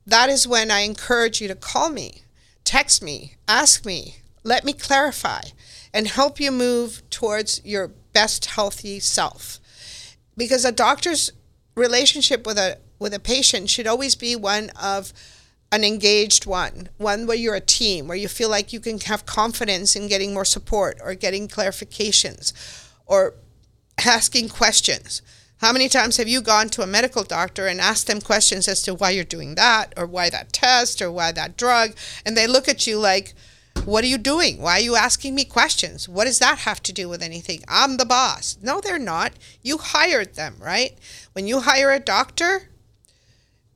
that 0.06 0.30
is 0.30 0.46
when 0.46 0.70
I 0.70 0.80
encourage 0.80 1.40
you 1.40 1.48
to 1.48 1.54
call 1.54 1.90
me, 1.90 2.22
text 2.64 3.02
me, 3.02 3.34
ask 3.48 3.84
me, 3.84 4.16
let 4.44 4.64
me 4.64 4.72
clarify 4.72 5.40
and 5.92 6.06
help 6.06 6.38
you 6.38 6.52
move 6.52 7.02
towards 7.10 7.64
your 7.64 7.88
best 8.12 8.46
healthy 8.46 9.00
self. 9.00 9.58
Because 10.36 10.64
a 10.64 10.72
doctor's 10.72 11.32
relationship 11.74 12.46
with 12.46 12.58
a 12.58 12.78
with 12.98 13.12
a 13.12 13.20
patient 13.20 13.68
should 13.68 13.86
always 13.86 14.14
be 14.14 14.34
one 14.34 14.70
of 14.80 15.12
an 15.72 15.84
engaged 15.84 16.46
one, 16.46 16.88
one 16.96 17.26
where 17.26 17.36
you're 17.36 17.54
a 17.54 17.60
team, 17.60 18.08
where 18.08 18.16
you 18.16 18.28
feel 18.28 18.48
like 18.48 18.72
you 18.72 18.80
can 18.80 18.98
have 19.00 19.26
confidence 19.26 19.96
in 19.96 20.08
getting 20.08 20.32
more 20.32 20.44
support 20.44 20.98
or 21.02 21.14
getting 21.14 21.48
clarifications 21.48 22.52
or 23.04 23.34
asking 24.06 24.48
questions. 24.48 25.22
How 25.60 25.72
many 25.72 25.88
times 25.88 26.18
have 26.18 26.28
you 26.28 26.42
gone 26.42 26.68
to 26.70 26.82
a 26.82 26.86
medical 26.86 27.22
doctor 27.22 27.66
and 27.66 27.80
asked 27.80 28.06
them 28.06 28.20
questions 28.20 28.68
as 28.68 28.82
to 28.82 28.94
why 28.94 29.10
you're 29.10 29.24
doing 29.24 29.54
that 29.54 29.94
or 29.96 30.04
why 30.04 30.28
that 30.28 30.52
test 30.52 31.00
or 31.00 31.10
why 31.10 31.32
that 31.32 31.56
drug? 31.56 31.96
And 32.26 32.36
they 32.36 32.46
look 32.46 32.68
at 32.68 32.86
you 32.86 32.98
like, 32.98 33.32
what 33.86 34.04
are 34.04 34.08
you 34.08 34.18
doing? 34.18 34.60
Why 34.60 34.72
are 34.72 34.80
you 34.80 34.96
asking 34.96 35.34
me 35.34 35.44
questions? 35.44 36.08
What 36.08 36.26
does 36.26 36.40
that 36.40 36.58
have 36.60 36.82
to 36.82 36.92
do 36.92 37.08
with 37.08 37.22
anything? 37.22 37.62
I'm 37.68 37.96
the 37.96 38.04
boss. 38.04 38.58
No, 38.62 38.80
they're 38.82 38.98
not. 38.98 39.32
You 39.62 39.78
hired 39.78 40.34
them, 40.34 40.56
right? 40.60 40.98
When 41.32 41.46
you 41.46 41.60
hire 41.60 41.90
a 41.90 42.00
doctor, 42.00 42.68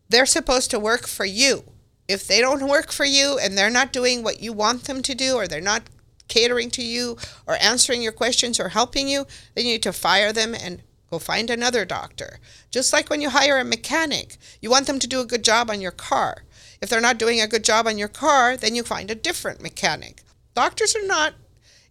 they're 0.08 0.26
supposed 0.26 0.70
to 0.72 0.78
work 0.78 1.06
for 1.06 1.24
you. 1.24 1.64
If 2.08 2.26
they 2.26 2.40
don't 2.40 2.68
work 2.68 2.92
for 2.92 3.06
you 3.06 3.38
and 3.38 3.56
they're 3.56 3.70
not 3.70 3.92
doing 3.92 4.22
what 4.22 4.42
you 4.42 4.52
want 4.52 4.84
them 4.84 5.00
to 5.00 5.14
do, 5.14 5.36
or 5.36 5.46
they're 5.46 5.60
not 5.60 5.84
catering 6.28 6.70
to 6.72 6.82
you, 6.82 7.16
or 7.46 7.56
answering 7.60 8.02
your 8.02 8.12
questions, 8.12 8.60
or 8.60 8.70
helping 8.70 9.08
you, 9.08 9.26
then 9.54 9.64
you 9.64 9.72
need 9.72 9.82
to 9.84 9.92
fire 9.92 10.32
them 10.32 10.54
and 10.54 10.82
go 11.10 11.18
find 11.18 11.50
another 11.50 11.84
doctor. 11.84 12.38
Just 12.70 12.92
like 12.92 13.10
when 13.10 13.20
you 13.20 13.30
hire 13.30 13.58
a 13.58 13.64
mechanic, 13.64 14.36
you 14.60 14.70
want 14.70 14.86
them 14.86 14.98
to 15.00 15.06
do 15.06 15.20
a 15.20 15.26
good 15.26 15.44
job 15.44 15.68
on 15.70 15.80
your 15.80 15.90
car. 15.90 16.44
If 16.80 16.88
they're 16.88 17.00
not 17.00 17.18
doing 17.18 17.40
a 17.40 17.48
good 17.48 17.64
job 17.64 17.86
on 17.86 17.98
your 17.98 18.08
car, 18.08 18.56
then 18.56 18.74
you 18.74 18.82
find 18.82 19.10
a 19.10 19.14
different 19.14 19.60
mechanic. 19.60 20.22
Doctors 20.54 20.96
are 20.96 21.06
not, 21.06 21.34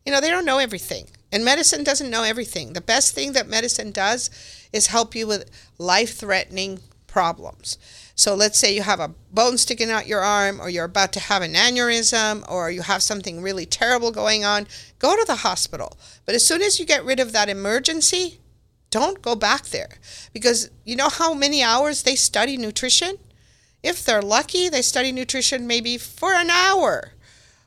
you 0.05 0.11
know, 0.11 0.21
they 0.21 0.29
don't 0.29 0.45
know 0.45 0.57
everything. 0.57 1.07
And 1.31 1.45
medicine 1.45 1.83
doesn't 1.83 2.09
know 2.09 2.23
everything. 2.23 2.73
The 2.73 2.81
best 2.81 3.13
thing 3.13 3.33
that 3.33 3.47
medicine 3.47 3.91
does 3.91 4.31
is 4.73 4.87
help 4.87 5.13
you 5.13 5.27
with 5.27 5.49
life 5.77 6.17
threatening 6.17 6.79
problems. 7.05 7.77
So 8.15 8.35
let's 8.35 8.59
say 8.59 8.73
you 8.73 8.81
have 8.81 8.99
a 8.99 9.13
bone 9.31 9.57
sticking 9.57 9.91
out 9.91 10.07
your 10.07 10.21
arm, 10.21 10.59
or 10.59 10.69
you're 10.69 10.85
about 10.85 11.13
to 11.13 11.19
have 11.19 11.41
an 11.41 11.53
aneurysm, 11.53 12.49
or 12.51 12.69
you 12.69 12.81
have 12.81 13.03
something 13.03 13.41
really 13.41 13.65
terrible 13.65 14.11
going 14.11 14.43
on, 14.43 14.67
go 14.97 15.15
to 15.15 15.25
the 15.25 15.37
hospital. 15.37 15.97
But 16.25 16.35
as 16.35 16.45
soon 16.45 16.61
as 16.61 16.79
you 16.79 16.85
get 16.85 17.05
rid 17.05 17.19
of 17.19 17.31
that 17.31 17.49
emergency, 17.49 18.39
don't 18.89 19.21
go 19.21 19.35
back 19.35 19.65
there. 19.67 19.97
Because 20.33 20.69
you 20.83 20.95
know 20.95 21.09
how 21.09 21.33
many 21.33 21.63
hours 21.63 22.03
they 22.03 22.15
study 22.15 22.57
nutrition? 22.57 23.17
If 23.83 24.03
they're 24.03 24.21
lucky, 24.21 24.69
they 24.69 24.81
study 24.81 25.11
nutrition 25.11 25.67
maybe 25.67 25.97
for 25.97 26.33
an 26.33 26.49
hour 26.49 27.11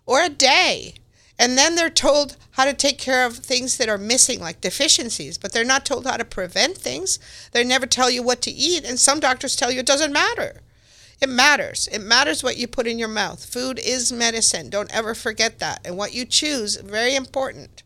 or 0.04 0.22
a 0.22 0.28
day. 0.28 0.94
And 1.38 1.56
then 1.56 1.74
they're 1.74 1.90
told 1.90 2.37
how 2.52 2.64
to 2.64 2.74
take 2.74 2.98
care 2.98 3.24
of 3.24 3.37
things 3.37 3.78
that 3.78 3.88
are 3.88 3.98
missing, 3.98 4.40
like 4.40 4.61
deficiencies, 4.61 5.38
but 5.38 5.52
they're 5.52 5.64
not 5.64 5.87
told 5.87 6.06
how 6.06 6.16
to 6.16 6.24
prevent 6.24 6.76
things. 6.76 7.18
They 7.52 7.64
never 7.64 7.87
tell 7.87 8.11
you 8.11 8.22
what 8.22 8.42
to 8.42 8.50
eat. 8.50 8.85
And 8.85 9.00
some 9.00 9.20
doctors 9.20 9.56
tell 9.56 9.70
you 9.70 9.80
it 9.80 9.87
doesn't 9.87 10.12
matter. 10.12 10.61
It 11.20 11.28
matters. 11.28 11.88
It 11.90 12.00
matters 12.00 12.42
what 12.42 12.58
you 12.58 12.66
put 12.66 12.87
in 12.87 12.98
your 12.98 13.08
mouth. 13.08 13.44
Food 13.44 13.78
is 13.78 14.12
medicine. 14.12 14.70
Don't 14.70 14.94
ever 14.94 15.14
forget 15.14 15.61
that. 15.61 15.80
And 15.85 15.96
what 15.96 16.12
you 16.12 16.24
choose, 16.24 16.76
very 16.76 17.14
important. 17.14 17.82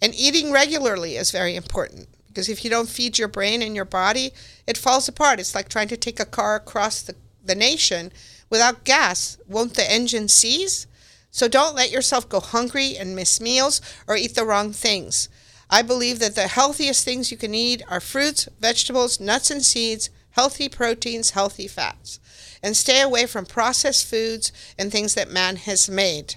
And 0.00 0.14
eating 0.14 0.52
regularly 0.52 1.16
is 1.16 1.30
very 1.32 1.56
important 1.56 2.08
because 2.28 2.48
if 2.48 2.64
you 2.64 2.70
don't 2.70 2.88
feed 2.88 3.18
your 3.18 3.28
brain 3.28 3.62
and 3.62 3.74
your 3.74 3.84
body, 3.84 4.32
it 4.66 4.78
falls 4.78 5.08
apart. 5.08 5.40
It's 5.40 5.54
like 5.54 5.68
trying 5.68 5.88
to 5.88 5.96
take 5.96 6.20
a 6.20 6.24
car 6.24 6.56
across 6.56 7.02
the 7.02 7.14
the 7.48 7.56
nation, 7.56 8.12
without 8.48 8.84
gas, 8.84 9.38
won't 9.48 9.74
the 9.74 9.90
engine 9.90 10.28
seize? 10.28 10.86
So 11.32 11.48
don't 11.48 11.74
let 11.74 11.90
yourself 11.90 12.28
go 12.28 12.40
hungry 12.40 12.96
and 12.96 13.16
miss 13.16 13.40
meals 13.40 13.80
or 14.06 14.16
eat 14.16 14.34
the 14.34 14.44
wrong 14.44 14.72
things. 14.72 15.28
I 15.68 15.82
believe 15.82 16.20
that 16.20 16.34
the 16.34 16.48
healthiest 16.48 17.04
things 17.04 17.30
you 17.30 17.36
can 17.36 17.54
eat 17.54 17.82
are 17.88 18.00
fruits, 18.00 18.48
vegetables, 18.60 19.20
nuts 19.20 19.50
and 19.50 19.62
seeds, 19.62 20.08
healthy 20.30 20.68
proteins, 20.68 21.30
healthy 21.30 21.66
fats. 21.66 22.20
And 22.62 22.76
stay 22.76 23.00
away 23.00 23.26
from 23.26 23.44
processed 23.44 24.08
foods 24.08 24.52
and 24.78 24.90
things 24.90 25.14
that 25.14 25.30
man 25.30 25.56
has 25.56 25.88
made. 25.88 26.36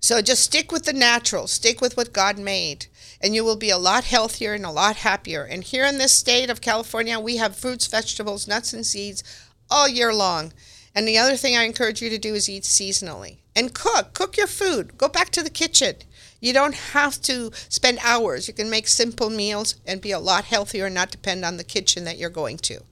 So 0.00 0.20
just 0.20 0.42
stick 0.42 0.72
with 0.72 0.84
the 0.84 0.92
natural, 0.92 1.46
stick 1.46 1.80
with 1.80 1.96
what 1.96 2.12
God 2.12 2.38
made, 2.38 2.86
and 3.24 3.34
you 3.34 3.42
will 3.42 3.56
be 3.56 3.70
a 3.70 3.78
lot 3.78 4.04
healthier 4.04 4.52
and 4.52 4.66
a 4.66 4.70
lot 4.70 4.96
happier. 4.96 5.44
And 5.44 5.64
here 5.64 5.86
in 5.86 5.96
this 5.96 6.12
state 6.12 6.50
of 6.50 6.60
California, 6.60 7.18
we 7.18 7.38
have 7.38 7.56
fruits, 7.56 7.86
vegetables, 7.86 8.46
nuts, 8.46 8.74
and 8.74 8.84
seeds 8.84 9.24
all 9.70 9.88
year 9.88 10.12
long. 10.12 10.52
And 10.94 11.08
the 11.08 11.16
other 11.16 11.34
thing 11.34 11.56
I 11.56 11.62
encourage 11.62 12.02
you 12.02 12.10
to 12.10 12.18
do 12.18 12.34
is 12.34 12.50
eat 12.50 12.64
seasonally 12.64 13.38
and 13.56 13.72
cook. 13.72 14.12
Cook 14.12 14.36
your 14.36 14.46
food. 14.46 14.98
Go 14.98 15.08
back 15.08 15.30
to 15.30 15.42
the 15.42 15.48
kitchen. 15.48 15.94
You 16.38 16.52
don't 16.52 16.74
have 16.74 17.18
to 17.22 17.50
spend 17.70 17.98
hours. 18.04 18.46
You 18.46 18.52
can 18.52 18.68
make 18.68 18.88
simple 18.88 19.30
meals 19.30 19.76
and 19.86 20.02
be 20.02 20.10
a 20.10 20.18
lot 20.18 20.44
healthier 20.44 20.84
and 20.84 20.94
not 20.94 21.10
depend 21.10 21.46
on 21.46 21.56
the 21.56 21.64
kitchen 21.64 22.04
that 22.04 22.18
you're 22.18 22.28
going 22.28 22.58
to. 22.58 22.82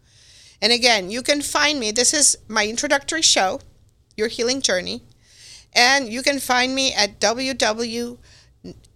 And 0.63 0.73
again, 0.73 1.11
you 1.11 1.21
can 1.21 1.43
find 1.43 1.79
me. 1.79 1.91
This 1.91 2.15
is 2.15 2.39
my 2.49 2.67
introductory 2.67 3.21
show, 3.21 3.61
Your 4.17 4.29
Healing 4.29 4.63
Journey. 4.63 5.03
And 5.75 6.11
you 6.11 6.23
can 6.23 6.39
find 6.39 6.75
me 6.75 6.95
at 6.95 7.21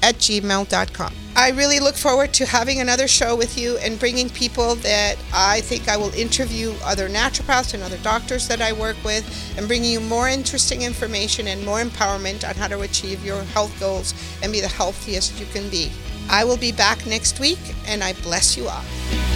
at 0.03 0.17
gmail.com. 0.17 1.15
I 1.37 1.51
really 1.51 1.79
look 1.79 1.95
forward 1.95 2.35
to 2.35 2.45
having 2.45 2.81
another 2.81 3.07
show 3.07 3.37
with 3.37 3.57
you 3.57 3.79
and 3.79 3.99
bringing 3.99 4.29
people 4.29 4.75
that 4.77 5.17
I 5.33 5.61
think 5.63 5.89
I 5.89 5.97
will 5.97 6.13
interview 6.15 6.75
other 6.85 7.09
naturopaths 7.09 7.73
and 7.73 7.83
other 7.83 7.99
doctors 7.99 8.49
that 8.49 8.61
I 8.61 8.73
work 8.73 8.97
with 9.05 9.25
and 9.57 9.69
bringing 9.69 9.93
you 9.93 10.01
more 10.01 10.29
interesting 10.29 10.83
information 10.83 11.47
and 11.47 11.65
more 11.65 11.81
empowerment 11.81 12.47
on 12.47 12.57
how 12.57 12.69
to 12.69 12.81
achieve 12.81 13.25
your 13.25 13.43
health 13.45 13.79
goals 13.79 14.13
and 14.43 14.53
be 14.53 14.61
the 14.61 14.69
healthiest 14.69 15.39
you 15.39 15.47
can 15.47 15.71
be. 15.71 15.91
I 16.29 16.45
will 16.45 16.59
be 16.59 16.73
back 16.73 17.07
next 17.07 17.41
week 17.41 17.61
and 17.87 18.03
I 18.03 18.13
bless 18.15 18.57
you 18.57 18.69
all. 18.69 19.30